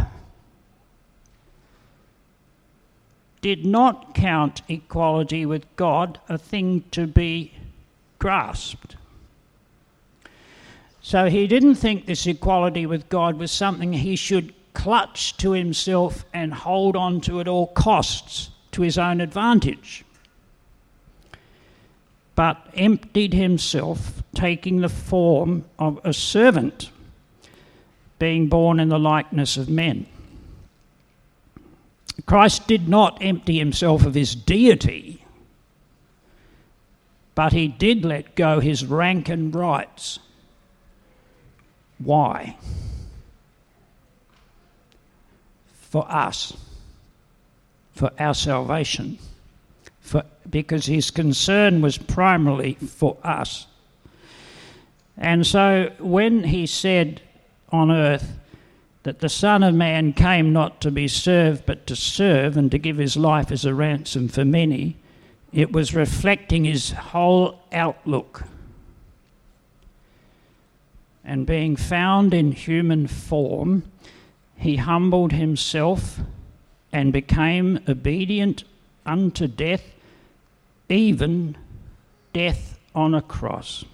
Did 3.42 3.66
not 3.66 4.14
count 4.14 4.62
equality 4.68 5.46
with 5.46 5.64
God 5.76 6.20
a 6.28 6.38
thing 6.38 6.84
to 6.92 7.08
be 7.08 7.54
grasped. 8.20 8.98
So 11.06 11.30
he 11.30 11.46
didn't 11.46 11.76
think 11.76 12.08
this 12.08 12.26
equality 12.26 12.88
with 12.88 13.10
God 13.10 13.38
was 13.38 13.52
something 13.52 13.94
he 13.94 14.16
should 14.16 14.56
clutch 14.74 15.38
to 15.38 15.52
himself 15.52 16.26
and 16.34 16.52
hold 16.52 16.96
on 16.96 17.22
to 17.22 17.40
at 17.40 17.48
all 17.48 17.68
costs 17.68 18.50
to 18.72 18.82
his 18.82 18.98
own 18.98 19.22
advantage 19.22 20.04
but 22.36 22.68
emptied 22.74 23.34
himself, 23.34 24.22
taking 24.34 24.82
the 24.82 24.90
form 24.90 25.64
of 25.80 26.00
a 26.04 26.12
servant, 26.12 26.92
being 28.20 28.48
born 28.48 28.80
in 28.80 28.90
the 28.90 29.00
likeness 29.00 29.56
of 29.56 29.70
men. 29.70 30.06
Christ 32.26 32.68
did 32.68 32.90
not 32.90 33.18
empty 33.22 33.58
himself 33.58 34.06
of 34.06 34.16
his 34.16 34.36
deity, 34.36 35.24
but 37.36 37.54
he 37.54 37.68
did 37.68 38.04
let 38.04 38.36
go 38.36 38.60
his 38.60 38.86
rank 38.86 39.30
and 39.30 39.56
rights. 39.56 40.20
Why? 42.00 42.58
For 45.90 46.10
us, 46.12 46.56
for 47.94 48.12
our 48.20 48.34
salvation, 48.34 49.18
for, 50.02 50.24
because 50.50 50.86
his 50.86 51.12
concern 51.12 51.82
was 51.82 51.98
primarily 51.98 52.74
for 52.74 53.18
us. 53.24 53.68
And 55.18 55.48
so 55.48 55.92
when 56.00 56.44
he 56.44 56.66
said 56.66 57.22
on 57.70 57.92
earth 57.92 58.38
that 59.04 59.20
the 59.20 59.30
Son 59.30 59.64
of 59.64 59.74
Man 59.74 60.14
came 60.14 60.52
not 60.52 60.82
to 60.82 60.92
be 60.92 61.08
served 61.08 61.66
but 61.66 61.88
to 61.88 61.96
serve 61.96 62.58
and 62.58 62.70
to 62.72 62.78
give 62.78 62.98
his 62.98 63.16
life 63.16 63.52
as 63.52 63.64
a 63.64 63.74
ransom 63.74 64.28
for 64.28 64.44
many, 64.44 64.98
it 65.54 65.72
was 65.72 65.96
reflecting 65.96 66.66
his 66.66 66.92
whole 66.92 67.62
outlook. 67.72 68.44
And 71.26 71.46
being 71.46 71.76
found 71.76 72.34
in 72.34 72.52
human 72.52 73.08
form, 73.08 73.84
he 74.56 74.78
humbled 74.78 75.32
himself 75.32 76.20
and 76.94 77.12
became 77.12 77.80
obedient 77.88 78.64
unto 79.06 79.48
death, 79.48 79.84
even 80.88 81.58
death 82.32 82.80
on 82.94 83.16
a 83.16 83.22
cross. 83.22 83.86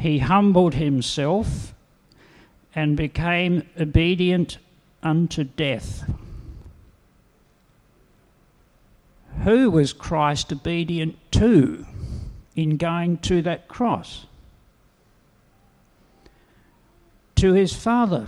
he 0.00 0.20
humbled 0.20 0.74
himself 0.74 1.74
and 2.74 2.96
became 2.96 3.68
obedient 3.78 4.56
unto 5.02 5.44
death. 5.44 6.10
Who 9.44 9.70
was 9.70 9.92
Christ 9.92 10.52
obedient 10.52 11.16
to 11.32 11.86
in 12.60 12.76
going 12.76 13.18
to 13.18 13.42
that 13.42 13.68
cross? 13.68 14.26
To 17.36 17.52
his 17.52 17.74
Father, 17.74 18.26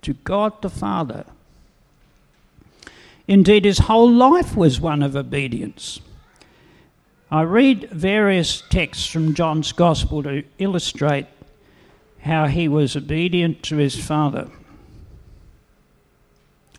to 0.00 0.14
God 0.14 0.60
the 0.62 0.70
Father. 0.70 1.24
Indeed, 3.28 3.64
his 3.64 3.80
whole 3.80 4.10
life 4.10 4.56
was 4.56 4.80
one 4.80 5.02
of 5.02 5.14
obedience. 5.14 6.00
I 7.30 7.42
read 7.42 7.88
various 7.90 8.62
texts 8.68 9.06
from 9.06 9.34
John's 9.34 9.72
Gospel 9.72 10.22
to 10.24 10.42
illustrate 10.58 11.26
how 12.20 12.46
he 12.46 12.68
was 12.68 12.94
obedient 12.94 13.62
to 13.64 13.76
his 13.76 14.02
Father. 14.02 14.50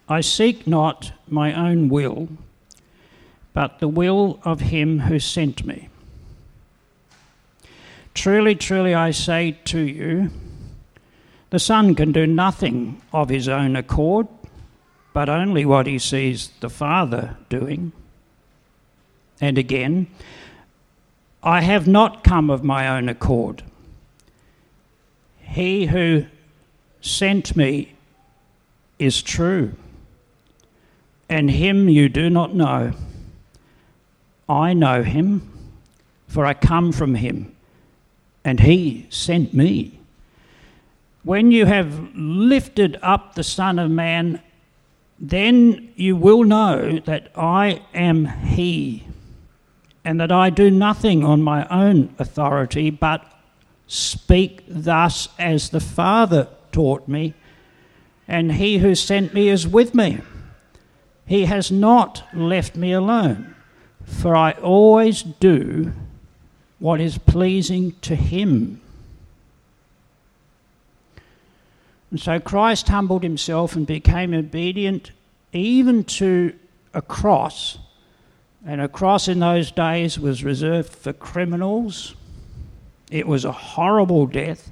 I 0.08 0.22
seek 0.22 0.68
not 0.68 1.12
my 1.28 1.54
own 1.54 1.90
will, 1.90 2.28
but 3.54 3.80
the 3.80 3.88
will 3.88 4.40
of 4.44 4.62
him 4.62 5.00
who 5.00 5.20
sent 5.20 5.66
me. 5.66 5.90
Truly, 8.14 8.56
truly, 8.56 8.94
I 8.94 9.12
say 9.12 9.58
to 9.66 9.80
you, 9.80 10.30
the 11.50 11.60
Son 11.60 11.96
can 11.96 12.12
do 12.12 12.26
nothing 12.26 13.02
of 13.12 13.30
his 13.30 13.48
own 13.48 13.76
accord, 13.76 14.28
but 15.14 15.30
only 15.30 15.66
what 15.66 15.88
he 15.88 16.00
sees 16.00 16.50
the 16.60 16.70
Father 16.70 17.38
doing. 17.50 17.92
And 19.42 19.58
again, 19.58 20.08
I 21.44 21.62
have 21.62 21.88
not 21.88 22.24
come 22.24 22.50
of 22.50 22.64
my 22.64 22.88
own 22.88 23.10
accord. 23.10 23.64
He 25.42 25.88
who 25.88 26.26
sent 27.02 27.56
me 27.56 27.94
is 28.98 29.22
true, 29.22 29.74
and 31.30 31.52
him 31.52 31.90
you 31.90 32.10
do 32.10 32.30
not 32.30 32.56
know. 32.56 32.94
I 34.48 34.74
know 34.74 35.04
him, 35.04 35.50
for 36.28 36.46
I 36.46 36.54
come 36.54 36.92
from 36.92 37.16
him, 37.16 37.53
and 38.44 38.60
he 38.62 39.08
sent 39.10 39.54
me. 39.54 40.00
When 41.24 41.52
you 41.52 41.66
have 41.66 42.14
lifted 42.16 43.00
up 43.02 43.36
the 43.36 43.44
Son 43.44 43.80
of 43.80 43.90
Man, 43.90 44.42
then 45.20 45.94
you 45.96 46.16
will 46.16 46.44
know 46.44 47.00
that 47.06 47.32
I 47.36 47.82
am 47.94 48.26
he 48.26 49.06
and 50.04 50.20
that 50.20 50.32
I 50.32 50.50
do 50.50 50.70
nothing 50.70 51.24
on 51.24 51.42
my 51.42 51.66
own 51.70 52.14
authority, 52.20 52.90
but 52.90 53.26
speak 53.88 54.64
thus 54.68 55.30
as 55.40 55.70
the 55.70 55.80
Father 55.80 56.50
taught 56.72 57.08
me, 57.08 57.34
and 58.28 58.54
he 58.54 58.80
who 58.80 58.96
sent 58.96 59.34
me 59.34 59.48
is 59.48 59.68
with 59.68 59.96
me. 59.96 60.20
He 61.26 61.46
has 61.46 61.72
not 61.72 62.24
left 62.34 62.76
me 62.76 62.92
alone, 62.92 63.56
for 64.04 64.36
I 64.36 64.52
always 64.54 65.24
do 65.24 65.94
what 66.84 67.00
is 67.00 67.18
pleasing 67.18 67.94
to 68.02 68.14
him. 68.14 68.82
And 72.12 72.20
so 72.20 72.42
Christ 72.42 72.90
humbled 72.90 73.24
himself 73.24 73.78
and 73.78 73.88
became 73.88 74.34
obedient 74.34 75.12
even 75.54 76.04
to 76.04 76.54
a 76.94 77.02
cross 77.02 77.78
and 78.66 78.82
a 78.82 78.90
cross 78.90 79.30
in 79.30 79.40
those 79.40 79.72
days 79.72 80.20
was 80.20 80.44
reserved 80.44 80.90
for 80.94 81.14
criminals. 81.14 82.16
It 83.10 83.28
was 83.28 83.46
a 83.46 83.54
horrible 83.54 84.28
death 84.28 84.70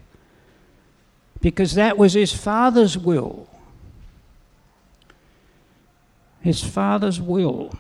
because 1.40 1.76
that 1.76 1.98
was 1.98 2.12
his 2.12 2.34
father's 2.34 2.98
will. 2.98 3.48
His 6.42 6.62
father's 6.62 7.22
will. 7.22 7.74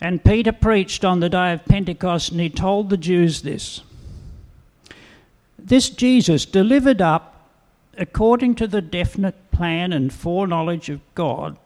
And 0.00 0.24
Peter 0.24 0.52
preached 0.52 1.04
on 1.04 1.20
the 1.20 1.28
day 1.28 1.52
of 1.52 1.64
Pentecost 1.64 2.30
and 2.30 2.40
he 2.40 2.50
told 2.50 2.90
the 2.90 2.96
Jews 2.96 3.42
this. 3.42 3.82
This 5.58 5.90
Jesus 5.90 6.44
delivered 6.44 7.00
up 7.00 7.50
according 7.96 8.54
to 8.56 8.66
the 8.68 8.80
definite 8.80 9.50
plan 9.50 9.92
and 9.92 10.12
foreknowledge 10.12 10.88
of 10.88 11.00
God 11.14 11.56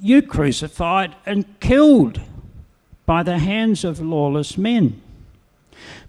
you 0.00 0.22
crucified 0.22 1.14
and 1.26 1.60
killed 1.60 2.20
by 3.04 3.22
the 3.22 3.38
hands 3.38 3.84
of 3.84 4.00
lawless 4.00 4.56
men. 4.56 5.00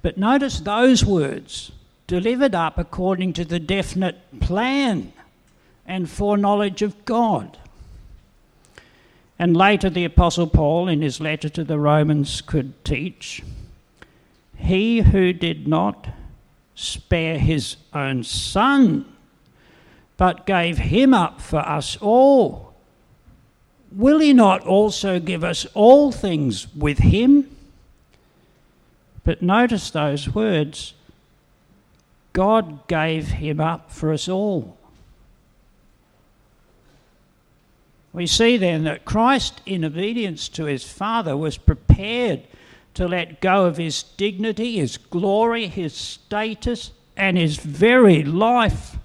But 0.02 0.18
notice 0.18 0.60
those 0.60 1.04
words 1.04 1.72
delivered 2.08 2.56
up 2.56 2.78
according 2.78 3.34
to 3.34 3.46
the 3.46 3.60
definite 3.60 4.40
plan 4.40 5.14
and 5.86 6.10
foreknowledge 6.10 6.82
of 6.82 7.06
God. 7.06 7.58
And 9.42 9.58
later, 9.58 9.90
the 9.90 10.06
Apostle 10.06 10.46
Paul, 10.46 10.88
in 10.88 11.02
his 11.02 11.20
letter 11.20 11.50
to 11.50 11.64
the 11.64 11.80
Romans, 11.80 12.42
could 12.42 12.86
teach 12.86 13.42
He 14.56 15.02
who 15.02 15.34
did 15.34 15.68
not 15.68 16.10
spare 16.76 17.40
his 17.40 17.76
own 17.92 18.24
son, 18.24 19.06
but 20.16 20.46
gave 20.46 20.78
him 20.78 21.14
up 21.14 21.42
for 21.42 21.60
us 21.60 21.98
all 22.00 22.72
will 23.92 24.20
he 24.20 24.34
not 24.34 24.66
also 24.66 25.20
give 25.20 25.44
us 25.44 25.66
all 25.74 26.12
things 26.12 26.74
with 26.76 27.00
him? 27.00 27.50
But 29.24 29.42
notice 29.42 29.92
those 29.92 30.34
words 30.34 30.94
God 32.34 32.88
gave 32.88 33.28
him 33.28 33.60
up 33.60 33.92
for 33.92 34.14
us 34.14 34.30
all. 34.30 34.78
We 38.14 38.28
see 38.28 38.58
then 38.58 38.84
that 38.84 39.06
Christ, 39.06 39.62
in 39.66 39.86
obedience 39.86 40.50
to 40.50 40.66
his 40.66 40.84
Father, 40.84 41.38
was 41.38 41.58
prepared 41.58 42.44
to 42.94 43.08
let 43.08 43.40
go 43.40 43.66
of 43.66 43.78
his 43.78 44.04
dignity, 44.04 44.78
his 44.78 44.98
glory, 44.98 45.68
his 45.68 45.94
status, 45.94 46.92
and 47.16 47.38
his 47.38 47.58
very 47.58 48.24
life 48.24 48.98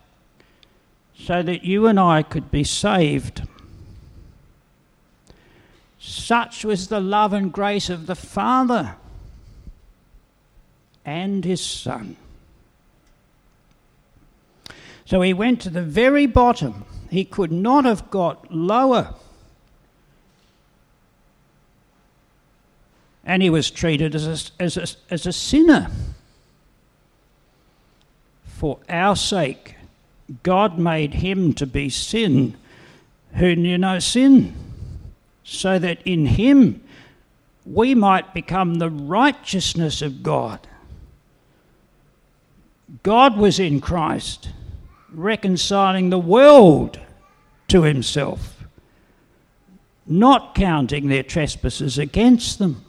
so 1.19 1.43
that 1.43 1.65
you 1.65 1.87
and 1.87 1.99
I 1.99 2.23
could 2.23 2.51
be 2.51 2.65
saved. 2.65 3.43
Such 5.99 6.65
was 6.65 6.89
the 6.89 7.01
love 7.01 7.33
and 7.33 7.53
grace 7.53 7.91
of 7.91 8.07
the 8.07 8.15
Father 8.15 8.97
and 11.05 11.45
his 11.45 11.65
Son. 11.65 12.17
So 15.05 15.21
he 15.21 15.33
went 15.33 15.61
to 15.63 15.71
the 15.71 15.83
very 15.83 16.27
bottom. 16.27 16.85
He 17.17 17.25
could 17.25 17.51
not 17.51 17.87
have 17.87 18.11
got 18.11 18.53
lower. 18.53 19.15
And 23.25 23.43
he 23.43 23.49
was 23.49 23.71
treated 23.71 24.15
as 24.15 24.27
a, 24.27 24.63
as 24.63 24.77
a, 24.77 24.87
as 25.11 25.25
a 25.25 25.33
sinner. 25.33 25.91
For 28.45 28.81
our 28.91 29.17
sake, 29.17 29.77
God 30.43 30.79
made 30.79 31.15
him 31.15 31.55
to 31.55 31.67
be 31.67 31.89
sin 31.89 32.55
who 33.37 33.57
knew 33.57 33.79
no 33.79 33.99
sin 33.99 34.55
so 35.43 35.79
that 35.79 36.03
in 36.05 36.27
him 36.27 36.83
we 37.65 37.95
might 37.95 38.35
become 38.35 38.75
the 38.75 38.91
righteousness 38.91 40.03
of 40.03 40.23
God. 40.23 40.67
God 43.03 43.39
was 43.39 43.59
in 43.59 43.81
Christ. 43.81 44.51
reconciling 45.11 46.11
the 46.11 46.19
world 46.19 47.01
to 47.69 47.83
himself, 47.83 48.65
not 50.07 50.55
counting 50.55 51.09
their 51.09 51.23
trespasses 51.23 51.99
against 51.99 52.59
them. 52.59 52.87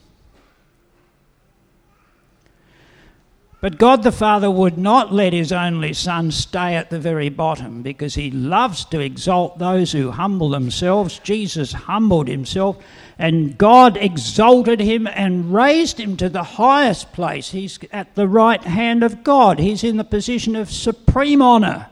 But 3.59 3.79
God 3.79 4.03
the 4.03 4.11
Father 4.11 4.51
would 4.51 4.77
not 4.77 5.11
let 5.11 5.33
his 5.33 5.51
only 5.51 5.91
Son 5.91 6.31
stay 6.31 6.75
at 6.75 6.91
the 6.91 6.99
very 6.99 7.29
bottom 7.29 7.81
because 7.81 8.13
he 8.13 8.29
loves 8.29 8.85
to 8.85 8.99
exalt 8.99 9.57
those 9.57 9.91
who 9.91 10.11
humble 10.11 10.49
themselves. 10.49 11.17
Jesus 11.19 11.73
humbled 11.73 12.27
himself, 12.27 12.77
and 13.17 13.57
God 13.57 13.97
exalted 13.97 14.79
him 14.79 15.07
and 15.07 15.51
raised 15.51 15.99
him 15.99 16.17
to 16.17 16.29
the 16.29 16.43
highest 16.43 17.11
place. 17.13 17.49
He's 17.49 17.79
at 17.91 18.13
the 18.13 18.27
right 18.27 18.61
hand 18.61 19.01
of 19.01 19.23
God, 19.23 19.57
he's 19.57 19.83
in 19.83 19.97
the 19.97 20.03
position 20.03 20.55
of 20.55 20.71
supreme 20.71 21.41
honour. 21.41 21.87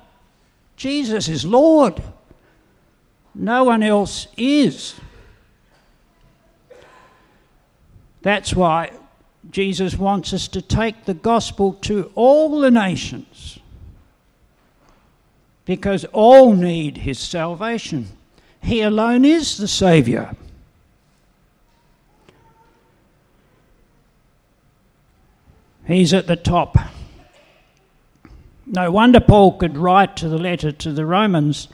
Jesus 0.77 1.27
is 1.27 1.45
Lord, 1.45 2.01
no 3.35 3.65
one 3.65 3.83
else 3.83 4.27
is. 4.37 4.95
That's 8.21 8.55
why 8.55 8.91
Jesus 9.51 9.97
wants 9.97 10.33
us 10.33 10.47
to 10.47 10.61
take 10.61 11.05
the 11.05 11.13
gospel 11.13 11.73
to 11.73 12.11
all 12.15 12.59
the 12.59 12.71
nations 12.71 13.59
because 15.65 16.05
all 16.05 16.53
need 16.53 16.97
his 16.97 17.19
salvation. 17.19 18.07
He 18.61 18.81
alone 18.81 19.25
is 19.25 19.57
the 19.57 19.67
Saviour. 19.67 20.35
He's 25.85 26.13
at 26.13 26.25
the 26.25 26.35
top. 26.35 26.77
No 28.65 28.89
wonder 28.89 29.19
Paul 29.19 29.57
could 29.57 29.77
write 29.77 30.17
to 30.17 30.27
the 30.27 30.39
letter 30.39 30.71
to 30.71 30.91
the 30.91 31.05
Romans. 31.05 31.67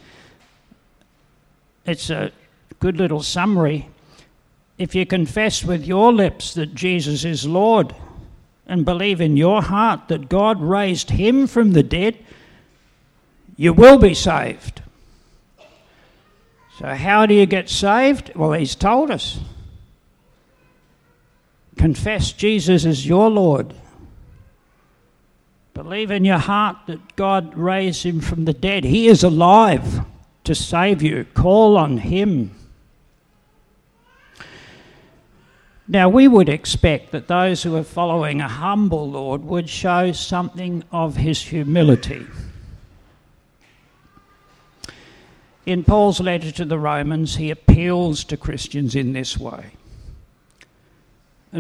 It's 1.86 2.10
a 2.10 2.32
good 2.80 2.98
little 2.98 3.22
summary 3.22 3.90
if 4.82 4.96
you 4.96 5.06
confess 5.06 5.64
with 5.64 5.86
your 5.86 6.12
lips 6.12 6.56
that 6.56 6.74
Jesus 6.74 7.24
is 7.24 7.46
Lord 7.46 7.94
and 8.66 8.84
believe 8.84 9.22
in 9.22 9.38
your 9.38 9.62
heart 9.62 10.08
that 10.08 10.28
God 10.28 10.60
raised 10.60 11.12
him 11.12 11.46
from 11.46 11.74
the 11.74 11.84
dead, 11.84 12.18
you 13.58 13.74
will 13.74 14.00
be 14.00 14.16
saved. 14.16 14.82
So, 16.80 16.96
how 16.96 17.28
do 17.28 17.36
you 17.36 17.46
get 17.46 17.70
saved? 17.70 18.32
Well, 18.36 18.54
he's 18.54 18.74
told 18.74 19.12
us. 19.12 19.40
Confess 21.78 22.32
Jesus 22.32 22.84
is 22.84 23.06
your 23.06 23.30
Lord. 23.30 23.76
Believe 25.76 26.10
in 26.10 26.26
your 26.26 26.40
heart 26.40 26.78
that 26.88 27.16
God 27.16 27.56
raised 27.56 28.02
him 28.02 28.20
from 28.20 28.46
the 28.46 28.54
dead. 28.54 28.84
He 28.84 29.08
is 29.08 29.24
alive 29.24 30.02
to 30.44 30.56
save 30.56 31.02
you. 31.02 31.26
Call 31.34 31.78
on 31.78 31.98
him. 31.98 32.52
Now, 35.88 36.08
we 36.08 36.28
would 36.28 36.48
expect 36.48 37.12
that 37.12 37.28
those 37.28 37.64
who 37.64 37.76
are 37.76 37.84
following 37.84 38.40
a 38.40 38.48
humble 38.48 39.10
Lord 39.10 39.44
would 39.44 39.70
show 39.70 40.14
something 40.14 40.86
of 40.92 41.18
his 41.18 41.42
humility. 41.42 42.26
In 45.66 45.84
Paul's 45.84 46.22
letter 46.22 46.50
to 46.52 46.66
the 46.66 46.80
Romans, 46.80 47.36
he 47.36 47.52
appeals 47.52 48.24
to 48.26 48.38
Christians 48.38 48.96
in 48.96 49.14
this 49.14 49.38
way 49.38 49.72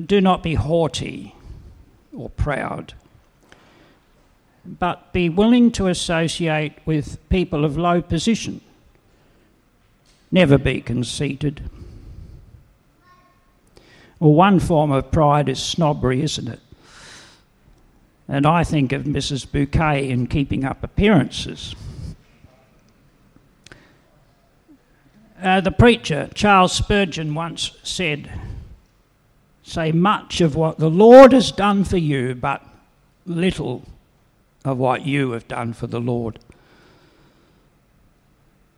Do 0.06 0.22
not 0.22 0.41
be 0.41 0.56
haughty 0.56 1.36
or 2.15 2.30
proud, 2.30 2.94
but 4.65 5.12
be 5.12 5.28
willing 5.28 5.72
to 5.74 5.88
associate 5.88 6.74
with 6.86 7.17
people 7.30 7.65
of 7.65 7.78
low 7.78 8.02
position. 8.02 8.62
Never 10.32 10.58
be 10.58 10.82
conceited 10.82 11.70
well, 14.22 14.34
one 14.34 14.60
form 14.60 14.91
of 14.91 15.12
pride 15.12 15.50
is 15.50 15.62
snobbery, 15.62 16.22
isn't 16.22 16.48
it? 16.48 16.60
And 18.28 18.46
I 18.46 18.63
think 18.63 18.91
of 18.91 19.04
Mrs. 19.06 19.52
Bouquet 19.52 20.08
in 20.08 20.28
keeping 20.28 20.63
up 20.63 20.84
appearances. 20.84 21.76
Uh, 25.41 25.60
the 25.60 25.72
preacher, 25.72 26.30
Charles 26.36 26.72
Spurgeon, 26.72 27.34
once 27.34 27.72
said, 27.82 28.32
Say 29.63 29.91
much 29.91 30.39
of 30.39 30.56
what 30.56 30.78
the 30.78 30.89
Lord 30.89 31.32
has 31.32 31.52
done 31.52 31.84
for 31.84 31.98
you, 31.98 32.36
but 32.36 32.63
little 33.26 33.86
of 34.63 34.78
what 34.78 35.04
you 35.04 35.32
have 35.32 35.48
done 35.48 35.74
for 35.74 35.88
the 35.88 36.00
Lord. 36.00 36.38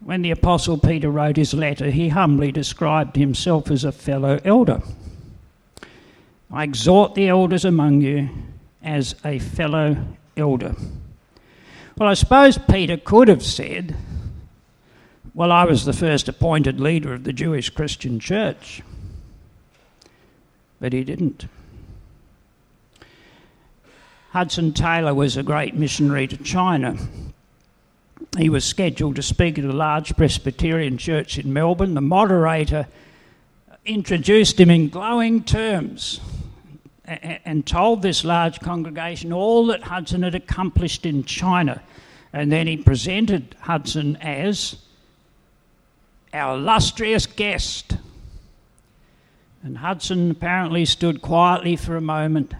When 0.04 0.22
the 0.22 0.32
Apostle 0.32 0.78
Peter 0.78 1.10
wrote 1.10 1.38
his 1.38 1.54
letter, 1.54 1.90
he 1.90 2.10
humbly 2.10 2.52
described 2.52 3.16
himself 3.16 3.72
as 3.72 3.86
a 3.86 3.92
fellow 3.94 4.38
elder. 4.44 4.82
I 6.52 6.64
exhort 6.64 7.16
the 7.16 7.30
elders 7.30 7.64
among 7.64 8.02
you 8.02 8.30
as 8.84 9.16
a 9.24 9.40
fellow 9.40 9.96
elder. 10.36 10.76
Well, 11.98 12.10
I 12.10 12.16
suppose 12.16 12.58
Peter 12.58 12.98
could 12.98 13.30
have 13.30 13.44
said, 13.44 13.96
Well, 15.34 15.54
I 15.54 15.64
was 15.64 15.86
the 15.86 15.94
first 15.94 16.28
appointed 16.28 16.82
leader 16.82 17.14
of 17.14 17.24
the 17.24 17.34
Jewish 17.34 17.70
Christian 17.70 18.20
church. 18.20 18.82
But 20.82 20.92
he 20.92 21.06
didn't. 21.06 21.48
Hudson 24.32 24.74
Taylor 24.74 25.14
was 25.14 25.38
a 25.38 25.44
great 25.44 25.76
missionary 25.76 26.28
to 26.28 26.38
China. 26.38 26.98
He 28.38 28.50
was 28.50 28.66
scheduled 28.66 29.16
to 29.18 29.22
speak 29.22 29.60
at 29.60 29.66
a 29.66 29.72
large 29.72 30.16
Presbyterian 30.16 30.98
church 30.98 31.38
in 31.38 31.54
Melbourne. 31.54 31.94
The 31.94 32.02
moderator 32.02 32.88
introduced 33.86 34.60
him 34.60 34.70
in 34.70 34.90
glowing 34.90 35.44
terms 35.44 36.20
and 37.06 37.66
told 37.66 38.02
this 38.02 38.24
large 38.24 38.60
congregation 38.60 39.34
all 39.34 39.68
that 39.68 39.84
Hudson 39.84 40.24
had 40.24 40.36
accomplished 40.36 41.06
in 41.06 41.24
China. 41.24 41.82
And 42.32 42.52
then 42.52 42.66
he 42.66 42.78
presented 42.78 43.56
Hudson 43.62 44.16
as 44.18 44.78
our 46.34 46.56
illustrious 46.56 47.26
guest. 47.26 47.98
And 49.62 49.78
Hudson 49.78 50.32
apparently 50.32 50.86
stood 50.86 51.22
quietly 51.22 51.76
for 51.76 51.96
a 51.96 52.02
moment 52.02 52.54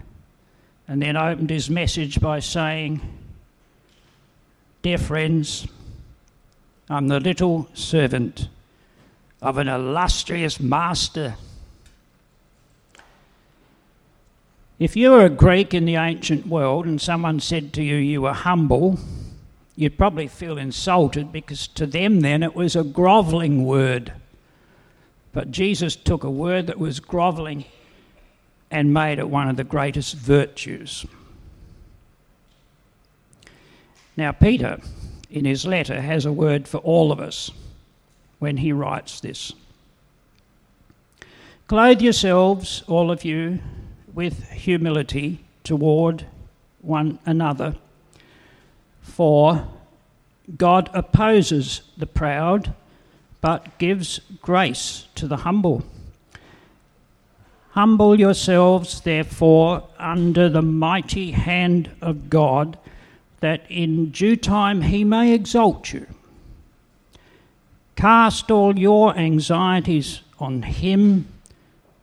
and 0.86 1.02
then 1.02 1.16
opened 1.16 1.50
his 1.50 1.68
message 1.68 2.20
by 2.20 2.40
saying, 2.40 3.00
Dear 4.84 4.98
friends, 4.98 5.66
I'm 6.90 7.08
the 7.08 7.18
little 7.18 7.68
servant 7.72 8.48
of 9.40 9.56
an 9.56 9.66
illustrious 9.66 10.60
master 10.60 11.36
If 14.78 14.94
you 14.94 15.12
were 15.12 15.24
a 15.24 15.30
Greek 15.30 15.72
in 15.72 15.86
the 15.86 15.96
ancient 15.96 16.46
world 16.46 16.84
and 16.84 17.00
someone 17.00 17.40
said 17.40 17.72
to 17.72 17.82
you 17.82 17.94
you 17.94 18.20
were 18.20 18.34
humble, 18.34 18.98
you'd 19.74 19.96
probably 19.96 20.28
feel 20.28 20.58
insulted 20.58 21.32
because 21.32 21.66
to 21.68 21.86
them 21.86 22.20
then 22.20 22.42
it 22.42 22.54
was 22.54 22.76
a 22.76 22.84
grovelling 22.84 23.64
word. 23.64 24.12
But 25.32 25.50
Jesus 25.50 25.96
took 25.96 26.24
a 26.24 26.30
word 26.30 26.66
that 26.66 26.78
was 26.78 27.00
grovelling 27.00 27.64
and 28.70 28.92
made 28.92 29.18
it 29.18 29.30
one 29.30 29.48
of 29.48 29.56
the 29.56 29.64
greatest 29.64 30.16
virtues. 30.16 31.06
Now, 34.16 34.32
Peter, 34.32 34.80
in 35.30 35.44
his 35.44 35.66
letter, 35.66 36.00
has 36.00 36.24
a 36.24 36.32
word 36.32 36.68
for 36.68 36.78
all 36.78 37.10
of 37.10 37.20
us 37.20 37.50
when 38.38 38.58
he 38.58 38.72
writes 38.72 39.20
this 39.20 39.52
Clothe 41.66 42.02
yourselves, 42.02 42.82
all 42.86 43.10
of 43.10 43.24
you, 43.24 43.60
with 44.12 44.50
humility 44.50 45.40
toward 45.64 46.26
one 46.82 47.18
another. 47.24 47.74
For 49.00 49.66
God 50.56 50.90
opposes 50.92 51.82
the 51.96 52.06
proud, 52.06 52.74
but 53.40 53.78
gives 53.78 54.20
grace 54.42 55.06
to 55.14 55.26
the 55.26 55.38
humble. 55.38 55.84
Humble 57.70 58.20
yourselves, 58.20 59.00
therefore, 59.00 59.82
under 59.98 60.48
the 60.48 60.62
mighty 60.62 61.32
hand 61.32 61.90
of 62.00 62.30
God, 62.30 62.78
that 63.44 63.70
in 63.70 64.08
due 64.08 64.36
time 64.36 64.80
he 64.80 65.04
may 65.04 65.34
exalt 65.34 65.92
you. 65.92 66.06
Cast 67.94 68.50
all 68.50 68.78
your 68.78 69.14
anxieties 69.18 70.22
on 70.38 70.62
him, 70.62 71.28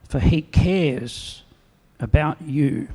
for 0.07 0.19
he 0.19 0.43
cares 0.43 1.41
about 1.99 2.39
you. 2.43 2.89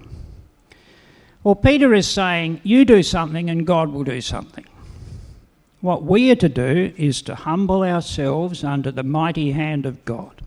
Well, 1.42 1.56
Peter 1.56 1.92
is 1.92 2.06
saying, 2.06 2.60
you 2.62 2.84
do 2.84 3.02
something 3.02 3.50
and 3.50 3.66
God 3.66 3.92
will 3.92 4.04
do 4.04 4.20
something. 4.20 4.66
What 5.80 6.04
we 6.04 6.30
are 6.30 6.36
to 6.36 6.48
do 6.48 6.92
is 6.96 7.22
to 7.22 7.34
humble 7.34 7.82
ourselves 7.82 8.62
under 8.62 8.92
the 8.92 9.02
mighty 9.02 9.50
hand 9.50 9.86
of 9.86 10.04
God. 10.04 10.40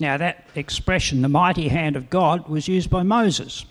Now, 0.00 0.16
that 0.16 0.48
expression, 0.56 1.22
the 1.22 1.28
mighty 1.28 1.68
hand 1.68 1.94
of 1.94 2.10
God, 2.10 2.48
was 2.48 2.66
used 2.66 2.90
by 2.90 3.04
Moses. 3.04 3.64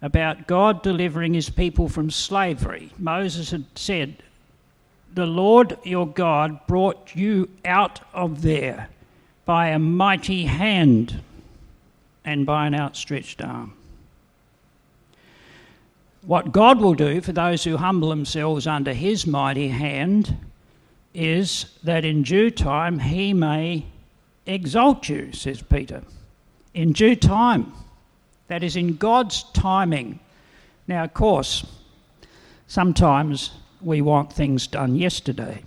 About 0.00 0.46
God 0.46 0.82
delivering 0.82 1.34
his 1.34 1.50
people 1.50 1.88
from 1.88 2.10
slavery. 2.10 2.92
Moses 2.98 3.50
had 3.50 3.64
said, 3.74 4.16
The 5.14 5.26
Lord 5.26 5.76
your 5.84 6.06
God 6.06 6.66
brought 6.66 7.14
you 7.14 7.50
out 7.64 8.00
of 8.12 8.42
there 8.42 8.88
by 9.44 9.68
a 9.68 9.78
mighty 9.78 10.44
hand 10.44 11.20
and 12.24 12.46
by 12.46 12.66
an 12.66 12.74
outstretched 12.74 13.42
arm. 13.42 13.72
What 16.22 16.52
God 16.52 16.80
will 16.80 16.94
do 16.94 17.20
for 17.20 17.32
those 17.32 17.64
who 17.64 17.78
humble 17.78 18.10
themselves 18.10 18.66
under 18.66 18.92
his 18.92 19.26
mighty 19.26 19.68
hand 19.68 20.36
is 21.14 21.78
that 21.82 22.04
in 22.04 22.22
due 22.22 22.50
time 22.50 22.98
he 22.98 23.32
may 23.32 23.86
exalt 24.46 25.08
you, 25.08 25.32
says 25.32 25.62
Peter. 25.62 26.02
In 26.74 26.92
due 26.92 27.16
time. 27.16 27.72
That 28.48 28.62
is 28.62 28.76
in 28.76 28.96
God's 28.96 29.44
timing. 29.52 30.20
Now, 30.86 31.04
of 31.04 31.14
course, 31.14 31.66
sometimes 32.66 33.52
we 33.80 34.00
want 34.00 34.32
things 34.32 34.66
done 34.66 34.96
yesterday. 34.96 35.62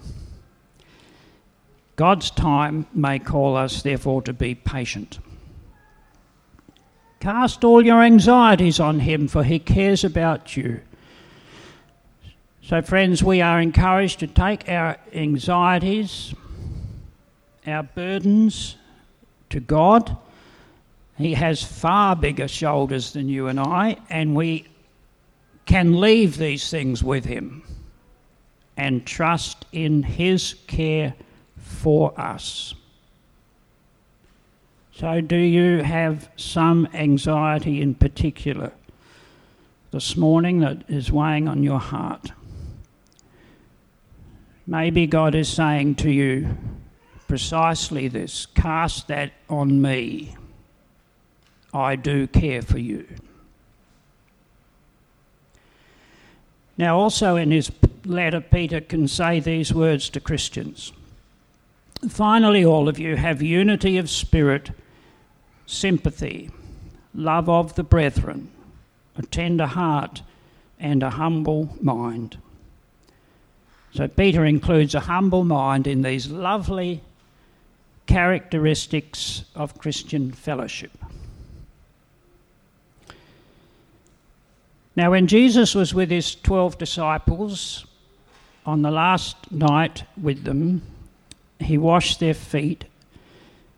God's 1.96 2.32
time 2.32 2.88
may 2.94 3.20
call 3.20 3.56
us, 3.56 3.84
therefore, 3.84 4.24
to 4.24 4.34
be 4.34 4.56
patient. 4.56 5.20
Cast 7.20 7.64
all 7.64 7.86
your 7.86 8.02
anxieties 8.02 8.80
on 8.80 9.02
Him, 9.02 9.28
for 9.28 9.44
He 9.44 9.60
cares 9.60 10.04
about 10.04 10.58
you. 10.58 10.82
So, 12.64 12.82
friends, 12.82 13.24
we 13.24 13.42
are 13.42 13.62
encouraged 13.62 14.20
to 14.22 14.28
take 14.28 14.68
our 14.68 14.98
anxieties, 15.14 16.34
our 17.68 17.84
burdens 17.84 18.78
to 19.52 19.60
God. 19.60 20.18
He 21.22 21.34
has 21.36 21.64
far 21.64 22.16
bigger 22.16 22.48
shoulders 22.48 23.14
than 23.14 23.30
you 23.30 23.48
and 23.48 23.60
I, 23.60 23.98
and 24.10 24.36
we 24.36 24.68
can 25.66 26.00
leave 26.00 26.38
these 26.38 26.70
things 26.70 27.04
with 27.04 27.26
Him 27.26 27.64
and 28.76 29.06
trust 29.06 29.66
in 29.72 30.04
His 30.04 30.56
care 30.68 31.14
for 31.58 32.20
us. 32.20 32.74
So, 34.94 35.22
do 35.22 35.38
you 35.38 35.84
have 35.84 36.30
some 36.36 36.88
anxiety 36.94 37.82
in 37.82 37.96
particular 37.96 38.72
this 39.92 40.16
morning 40.16 40.60
that 40.60 40.84
is 40.90 41.12
weighing 41.12 41.48
on 41.48 41.64
your 41.64 41.80
heart? 41.80 42.32
Maybe 44.68 45.08
God 45.08 45.34
is 45.34 45.50
saying 45.50 45.96
to 45.96 46.12
you 46.12 46.56
precisely 47.28 48.08
this 48.08 48.46
cast 48.46 49.08
that 49.08 49.32
on 49.50 49.82
me. 49.82 50.36
I 51.74 51.96
do 51.96 52.28
care 52.28 52.62
for 52.62 52.78
you. 52.78 53.08
Now, 56.78 56.98
also 56.98 57.36
in 57.36 57.52
his 57.52 57.72
letter, 58.06 58.42
Peter 58.42 58.82
can 58.82 59.08
say 59.08 59.40
these 59.40 59.74
words 59.74 60.10
to 60.10 60.20
Christians. 60.20 60.92
Finally, 62.10 62.66
all 62.66 62.90
of 62.90 62.98
you 62.98 63.16
have 63.16 63.42
unity 63.42 63.98
of 63.98 64.10
spirit, 64.10 64.72
sympathy, 65.68 66.50
love 67.14 67.48
of 67.48 67.76
the 67.76 67.84
brethren, 67.84 68.50
a 69.16 69.22
tender 69.22 69.68
heart, 69.68 70.24
and 70.80 71.04
a 71.04 71.12
humble 71.12 71.78
mind. 71.82 72.38
So, 73.94 74.08
Peter 74.08 74.46
includes 74.46 74.96
a 74.96 75.02
humble 75.02 75.44
mind 75.44 75.86
in 75.86 76.02
these 76.02 76.32
lovely 76.32 77.02
characteristics 78.08 79.44
of 79.54 79.78
Christian 79.78 80.32
fellowship. 80.32 81.01
Now, 84.96 85.12
when 85.12 85.28
Jesus 85.28 85.74
was 85.74 85.94
with 85.94 86.10
his 86.10 86.36
12 86.36 86.78
disciples 86.78 87.86
on 88.66 88.82
the 88.82 88.92
last 88.92 89.52
night 89.52 90.04
with 90.22 90.44
them, 90.44 90.82
he 91.60 91.78
washed 91.78 92.20
their 92.20 92.34
feet. 92.34 92.86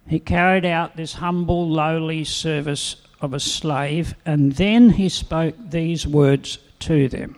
He 0.07 0.19
carried 0.19 0.65
out 0.65 0.95
this 0.95 1.13
humble, 1.13 1.69
lowly 1.69 2.23
service 2.23 2.95
of 3.21 3.33
a 3.33 3.39
slave, 3.39 4.15
and 4.25 4.53
then 4.53 4.91
he 4.91 5.07
spoke 5.07 5.55
these 5.69 6.05
words 6.05 6.57
to 6.79 7.07
them 7.07 7.37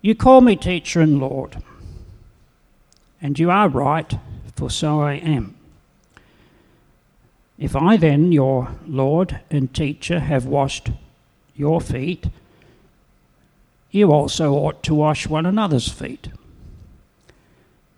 You 0.00 0.14
call 0.14 0.40
me 0.40 0.56
teacher 0.56 1.00
and 1.00 1.18
Lord, 1.18 1.62
and 3.20 3.38
you 3.38 3.50
are 3.50 3.68
right, 3.68 4.14
for 4.56 4.70
so 4.70 5.00
I 5.00 5.14
am. 5.14 5.56
If 7.58 7.76
I 7.76 7.96
then, 7.96 8.32
your 8.32 8.74
Lord 8.86 9.40
and 9.50 9.72
teacher, 9.72 10.20
have 10.20 10.46
washed 10.46 10.90
your 11.54 11.80
feet, 11.80 12.26
you 13.90 14.12
also 14.12 14.52
ought 14.54 14.82
to 14.84 14.94
wash 14.94 15.26
one 15.26 15.46
another's 15.46 15.88
feet. 15.88 16.28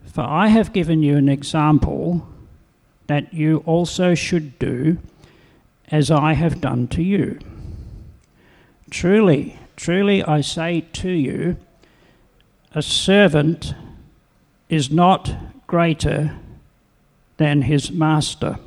For 0.06 0.22
I 0.22 0.48
have 0.48 0.72
given 0.72 1.02
you 1.02 1.16
an 1.16 1.28
example 1.28 2.28
that 3.06 3.32
you 3.32 3.62
also 3.66 4.14
should 4.14 4.58
do 4.58 4.98
as 5.88 6.10
I 6.10 6.32
have 6.32 6.60
done 6.60 6.88
to 6.88 7.02
you. 7.02 7.38
Truly, 8.90 9.58
truly 9.76 10.22
I 10.22 10.40
say 10.40 10.82
to 10.94 11.10
you, 11.10 11.56
a 12.72 12.82
servant 12.82 13.74
is 14.68 14.90
not 14.90 15.34
greater 15.66 16.36
than 17.36 17.62
his 17.62 17.90
master, 17.90 18.58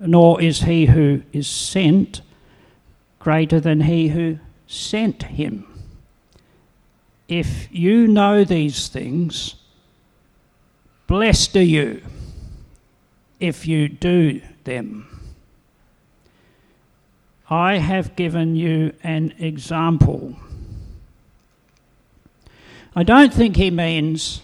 nor 0.00 0.40
is 0.40 0.62
he 0.62 0.86
who 0.86 1.22
is 1.32 1.46
sent 1.46 2.20
greater 3.26 3.58
than 3.58 3.80
he 3.80 4.06
who 4.06 4.38
sent 4.68 5.24
him. 5.24 5.66
If 7.26 7.66
you 7.72 8.06
know 8.06 8.44
these 8.44 8.86
things, 8.86 9.56
Blessed 11.08 11.56
are 11.56 11.60
you 11.60 12.02
if 13.40 13.66
you 13.66 13.88
do 13.88 14.40
them. 14.62 15.08
I 17.50 17.78
have 17.78 18.14
given 18.14 18.54
you 18.54 18.92
an 19.02 19.34
example. 19.40 20.36
I 22.94 23.02
don't 23.02 23.34
think 23.34 23.56
he 23.56 23.72
means 23.72 24.42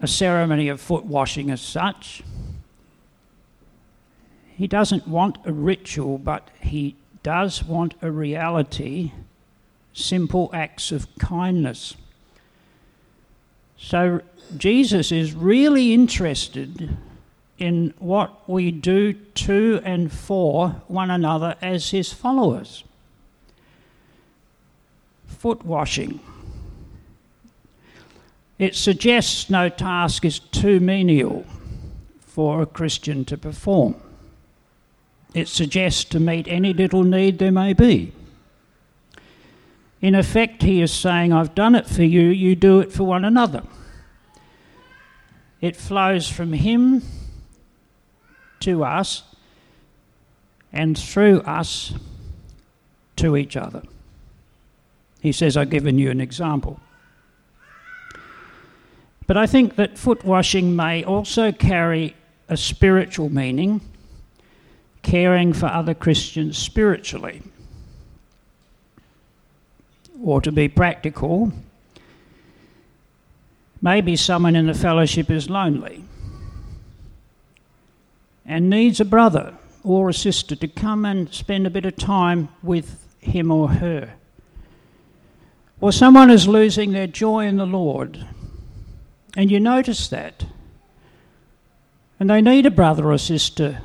a 0.00 0.06
ceremony 0.06 0.68
of 0.68 0.80
foot 0.80 1.04
washing 1.04 1.50
as 1.50 1.60
such. 1.60 2.22
He 4.56 4.68
doesn't 4.68 5.08
want 5.08 5.38
a 5.44 5.52
ritual, 5.52 6.18
but 6.18 6.48
he 6.60 6.94
does 7.24 7.64
want 7.64 7.94
a 8.02 8.10
reality 8.12 9.10
simple 9.92 10.50
acts 10.52 10.92
of 10.92 11.08
kindness. 11.18 11.96
So 13.76 14.20
Jesus 14.56 15.10
is 15.10 15.32
really 15.32 15.92
interested 15.94 16.96
in 17.58 17.94
what 17.98 18.48
we 18.48 18.70
do 18.70 19.12
to 19.12 19.80
and 19.84 20.12
for 20.12 20.70
one 20.86 21.10
another 21.10 21.56
as 21.62 21.90
his 21.90 22.12
followers. 22.12 22.84
Foot 25.26 25.64
washing. 25.64 26.20
It 28.58 28.74
suggests 28.74 29.48
no 29.48 29.68
task 29.68 30.24
is 30.24 30.38
too 30.38 30.80
menial 30.80 31.46
for 32.20 32.62
a 32.62 32.66
Christian 32.66 33.24
to 33.26 33.38
perform. 33.38 33.94
It 35.34 35.48
suggests 35.48 36.04
to 36.04 36.20
meet 36.20 36.46
any 36.48 36.72
little 36.72 37.02
need 37.02 37.38
there 37.38 37.52
may 37.52 37.72
be. 37.72 38.12
In 40.00 40.14
effect, 40.14 40.62
he 40.62 40.80
is 40.80 40.92
saying, 40.92 41.32
I've 41.32 41.54
done 41.54 41.74
it 41.74 41.86
for 41.86 42.04
you, 42.04 42.28
you 42.28 42.54
do 42.54 42.80
it 42.80 42.92
for 42.92 43.04
one 43.04 43.24
another. 43.24 43.64
It 45.60 45.76
flows 45.76 46.28
from 46.28 46.52
him 46.52 47.02
to 48.60 48.84
us 48.84 49.22
and 50.72 50.96
through 50.96 51.40
us 51.40 51.94
to 53.16 53.36
each 53.36 53.56
other. 53.56 53.82
He 55.20 55.32
says, 55.32 55.56
I've 55.56 55.70
given 55.70 55.98
you 55.98 56.10
an 56.10 56.20
example. 56.20 56.80
But 59.26 59.38
I 59.38 59.46
think 59.46 59.76
that 59.76 59.96
foot 59.96 60.22
washing 60.22 60.76
may 60.76 61.02
also 61.02 61.50
carry 61.50 62.14
a 62.48 62.58
spiritual 62.58 63.30
meaning, 63.30 63.80
caring 65.04 65.52
for 65.52 65.66
other 65.66 65.94
Christians 65.94 66.58
spiritually. 66.58 67.42
Or 70.20 70.40
to 70.40 70.50
be 70.50 70.68
practical, 70.68 71.52
maybe 73.80 74.16
someone 74.16 74.56
in 74.56 74.66
the 74.66 74.74
fellowship 74.74 75.30
is 75.30 75.48
lonely 75.48 76.04
and 78.46 78.68
needs 78.68 78.98
a 79.00 79.04
brother 79.04 79.54
or 79.84 80.08
a 80.08 80.14
sister 80.14 80.56
to 80.56 80.66
come 80.66 81.04
and 81.04 81.32
spend 81.32 81.66
a 81.66 81.70
bit 81.70 81.84
of 81.84 81.96
time 81.96 82.48
with 82.62 83.06
him 83.20 83.50
or 83.52 83.68
her. 83.68 84.14
Or 85.80 85.92
someone 85.92 86.30
is 86.30 86.48
losing 86.48 86.92
their 86.92 87.06
joy 87.06 87.46
in 87.46 87.58
the 87.58 87.66
Lord, 87.66 88.26
and 89.36 89.50
you 89.50 89.60
notice 89.60 90.08
that. 90.08 90.46
And 92.18 92.30
they 92.30 92.40
need 92.40 92.64
a 92.64 92.70
brother 92.70 93.10
or 93.12 93.18
sister 93.18 93.82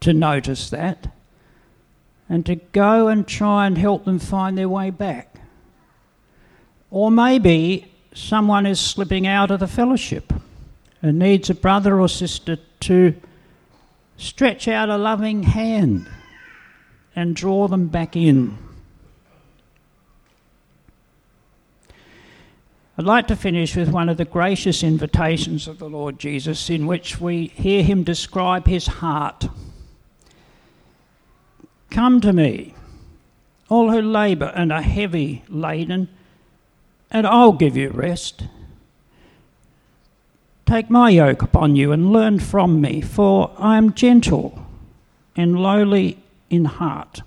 to 0.00 0.12
notice 0.12 0.70
that 0.70 1.12
and 2.28 2.44
to 2.46 2.56
go 2.56 3.08
and 3.08 3.26
try 3.26 3.66
and 3.66 3.78
help 3.78 4.04
them 4.04 4.18
find 4.18 4.58
their 4.58 4.68
way 4.68 4.90
back. 4.90 5.36
Or 6.90 7.10
maybe 7.10 7.92
someone 8.14 8.66
is 8.66 8.80
slipping 8.80 9.26
out 9.26 9.50
of 9.50 9.60
the 9.60 9.68
fellowship 9.68 10.32
and 11.02 11.18
needs 11.18 11.50
a 11.50 11.54
brother 11.54 12.00
or 12.00 12.08
sister 12.08 12.58
to 12.80 13.14
stretch 14.16 14.66
out 14.66 14.88
a 14.88 14.96
loving 14.96 15.42
hand 15.42 16.08
and 17.14 17.36
draw 17.36 17.68
them 17.68 17.88
back 17.88 18.16
in. 18.16 18.56
I'd 22.98 23.04
like 23.04 23.26
to 23.28 23.36
finish 23.36 23.76
with 23.76 23.90
one 23.90 24.08
of 24.08 24.16
the 24.16 24.24
gracious 24.24 24.82
invitations 24.82 25.68
of 25.68 25.78
the 25.78 25.88
Lord 25.88 26.18
Jesus, 26.18 26.70
in 26.70 26.86
which 26.86 27.20
we 27.20 27.48
hear 27.48 27.82
him 27.82 28.04
describe 28.04 28.66
his 28.66 28.86
heart. 28.86 29.48
Come 31.90 32.20
to 32.20 32.32
me, 32.32 32.74
all 33.68 33.90
who 33.90 34.02
labour 34.02 34.52
and 34.54 34.72
are 34.72 34.82
heavy 34.82 35.42
laden, 35.48 36.08
and 37.10 37.26
I'll 37.26 37.52
give 37.52 37.76
you 37.76 37.90
rest. 37.90 38.44
Take 40.66 40.90
my 40.90 41.10
yoke 41.10 41.42
upon 41.42 41.76
you 41.76 41.92
and 41.92 42.12
learn 42.12 42.40
from 42.40 42.80
me, 42.80 43.00
for 43.00 43.52
I 43.56 43.78
am 43.78 43.94
gentle 43.94 44.66
and 45.36 45.60
lowly 45.60 46.18
in 46.50 46.64
heart, 46.64 47.22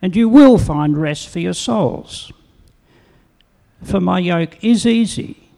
and 0.00 0.16
you 0.16 0.28
will 0.28 0.58
find 0.58 0.96
rest 0.96 1.28
for 1.28 1.40
your 1.40 1.54
souls. 1.54 2.32
For 3.82 4.00
my 4.00 4.18
yoke 4.18 4.62
is 4.62 4.86
easy 4.86 5.50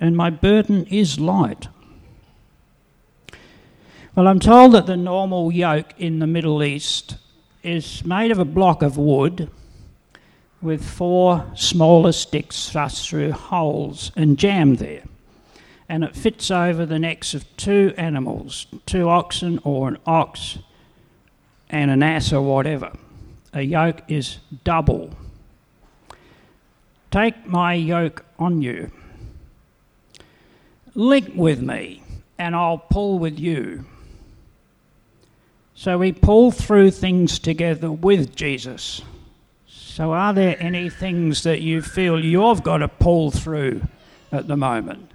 and 0.00 0.16
my 0.16 0.30
burden 0.30 0.84
is 0.86 1.18
light. 1.18 1.68
Well, 4.14 4.28
I'm 4.28 4.38
told 4.38 4.72
that 4.72 4.86
the 4.86 4.96
normal 4.96 5.50
yoke 5.50 5.92
in 5.98 6.20
the 6.20 6.26
Middle 6.26 6.62
East 6.62 7.16
is 7.62 8.04
made 8.04 8.30
of 8.30 8.38
a 8.38 8.44
block 8.44 8.82
of 8.82 8.96
wood 8.96 9.50
with 10.62 10.84
four 10.84 11.50
smaller 11.54 12.12
sticks 12.12 12.70
thrust 12.70 13.08
through 13.08 13.32
holes 13.32 14.12
and 14.14 14.38
jammed 14.38 14.78
there. 14.78 15.02
And 15.88 16.04
it 16.04 16.14
fits 16.14 16.50
over 16.50 16.86
the 16.86 16.98
necks 16.98 17.34
of 17.34 17.44
two 17.56 17.92
animals, 17.96 18.66
two 18.86 19.08
oxen 19.08 19.58
or 19.64 19.88
an 19.88 19.98
ox 20.06 20.58
and 21.68 21.90
an 21.90 22.02
ass 22.02 22.32
or 22.32 22.42
whatever. 22.42 22.92
A 23.52 23.62
yoke 23.62 24.02
is 24.08 24.38
double 24.62 25.16
Take 27.14 27.46
my 27.46 27.74
yoke 27.74 28.24
on 28.40 28.60
you. 28.60 28.90
Link 30.96 31.30
with 31.36 31.62
me, 31.62 32.02
and 32.36 32.56
I'll 32.56 32.78
pull 32.78 33.20
with 33.20 33.38
you. 33.38 33.84
So 35.74 35.98
we 35.98 36.12
pull 36.12 36.52
through 36.52 36.92
things 36.92 37.38
together 37.38 37.90
with 37.90 38.36
Jesus. 38.36 39.02
So, 39.66 40.12
are 40.12 40.32
there 40.32 40.56
any 40.60 40.88
things 40.88 41.42
that 41.42 41.60
you 41.60 41.82
feel 41.82 42.18
you've 42.18 42.62
got 42.62 42.78
to 42.78 42.88
pull 42.88 43.30
through 43.30 43.82
at 44.32 44.48
the 44.48 44.56
moment? 44.56 45.10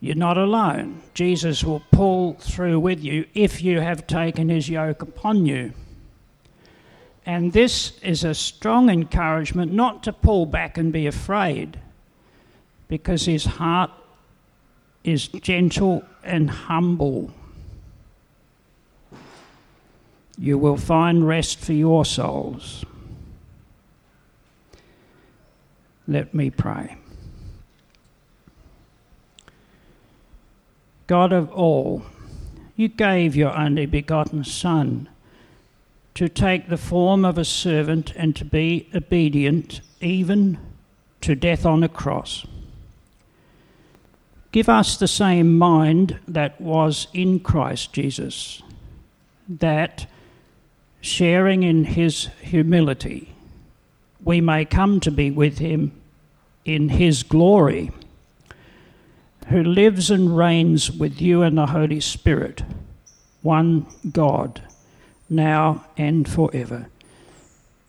You're 0.00 0.14
not 0.14 0.38
alone. 0.38 1.02
Jesus 1.14 1.64
will 1.64 1.82
pull 1.90 2.34
through 2.34 2.78
with 2.78 3.02
you 3.02 3.26
if 3.34 3.62
you 3.62 3.80
have 3.80 4.06
taken 4.06 4.48
his 4.48 4.68
yoke 4.68 5.02
upon 5.02 5.46
you. 5.46 5.72
And 7.26 7.52
this 7.52 7.98
is 8.00 8.24
a 8.24 8.34
strong 8.34 8.88
encouragement 8.88 9.72
not 9.72 10.02
to 10.04 10.12
pull 10.12 10.46
back 10.46 10.78
and 10.78 10.92
be 10.92 11.06
afraid, 11.06 11.78
because 12.86 13.26
his 13.26 13.44
heart 13.44 13.90
is 15.02 15.28
gentle 15.28 16.04
and 16.22 16.48
humble. 16.48 17.32
You 20.38 20.56
will 20.56 20.76
find 20.76 21.26
rest 21.26 21.58
for 21.58 21.72
your 21.72 22.04
souls. 22.04 22.84
Let 26.06 26.32
me 26.32 26.50
pray. 26.50 26.96
God 31.06 31.32
of 31.32 31.50
all, 31.50 32.02
you 32.76 32.88
gave 32.88 33.34
your 33.34 33.56
only 33.56 33.86
begotten 33.86 34.44
Son 34.44 35.08
to 36.14 36.28
take 36.28 36.68
the 36.68 36.76
form 36.76 37.24
of 37.24 37.38
a 37.38 37.44
servant 37.44 38.12
and 38.16 38.36
to 38.36 38.44
be 38.44 38.88
obedient 38.94 39.80
even 40.00 40.58
to 41.20 41.34
death 41.34 41.66
on 41.66 41.82
a 41.82 41.88
cross. 41.88 42.46
Give 44.52 44.68
us 44.68 44.96
the 44.96 45.08
same 45.08 45.58
mind 45.58 46.18
that 46.26 46.60
was 46.60 47.08
in 47.12 47.40
Christ 47.40 47.92
Jesus, 47.92 48.62
that, 49.48 50.06
sharing 51.00 51.62
in 51.62 51.84
his 51.84 52.28
humility, 52.40 53.34
we 54.22 54.40
may 54.40 54.64
come 54.64 55.00
to 55.00 55.10
be 55.10 55.30
with 55.30 55.58
him 55.58 55.92
in 56.64 56.88
his 56.90 57.22
glory, 57.22 57.90
who 59.48 59.62
lives 59.62 60.10
and 60.10 60.36
reigns 60.36 60.90
with 60.90 61.20
you 61.20 61.42
and 61.42 61.56
the 61.56 61.66
Holy 61.66 62.00
Spirit, 62.00 62.62
one 63.42 63.86
God 64.12 64.60
now 65.30 65.84
and 65.96 66.28
forever. 66.28 66.88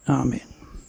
Amen. 0.07 0.48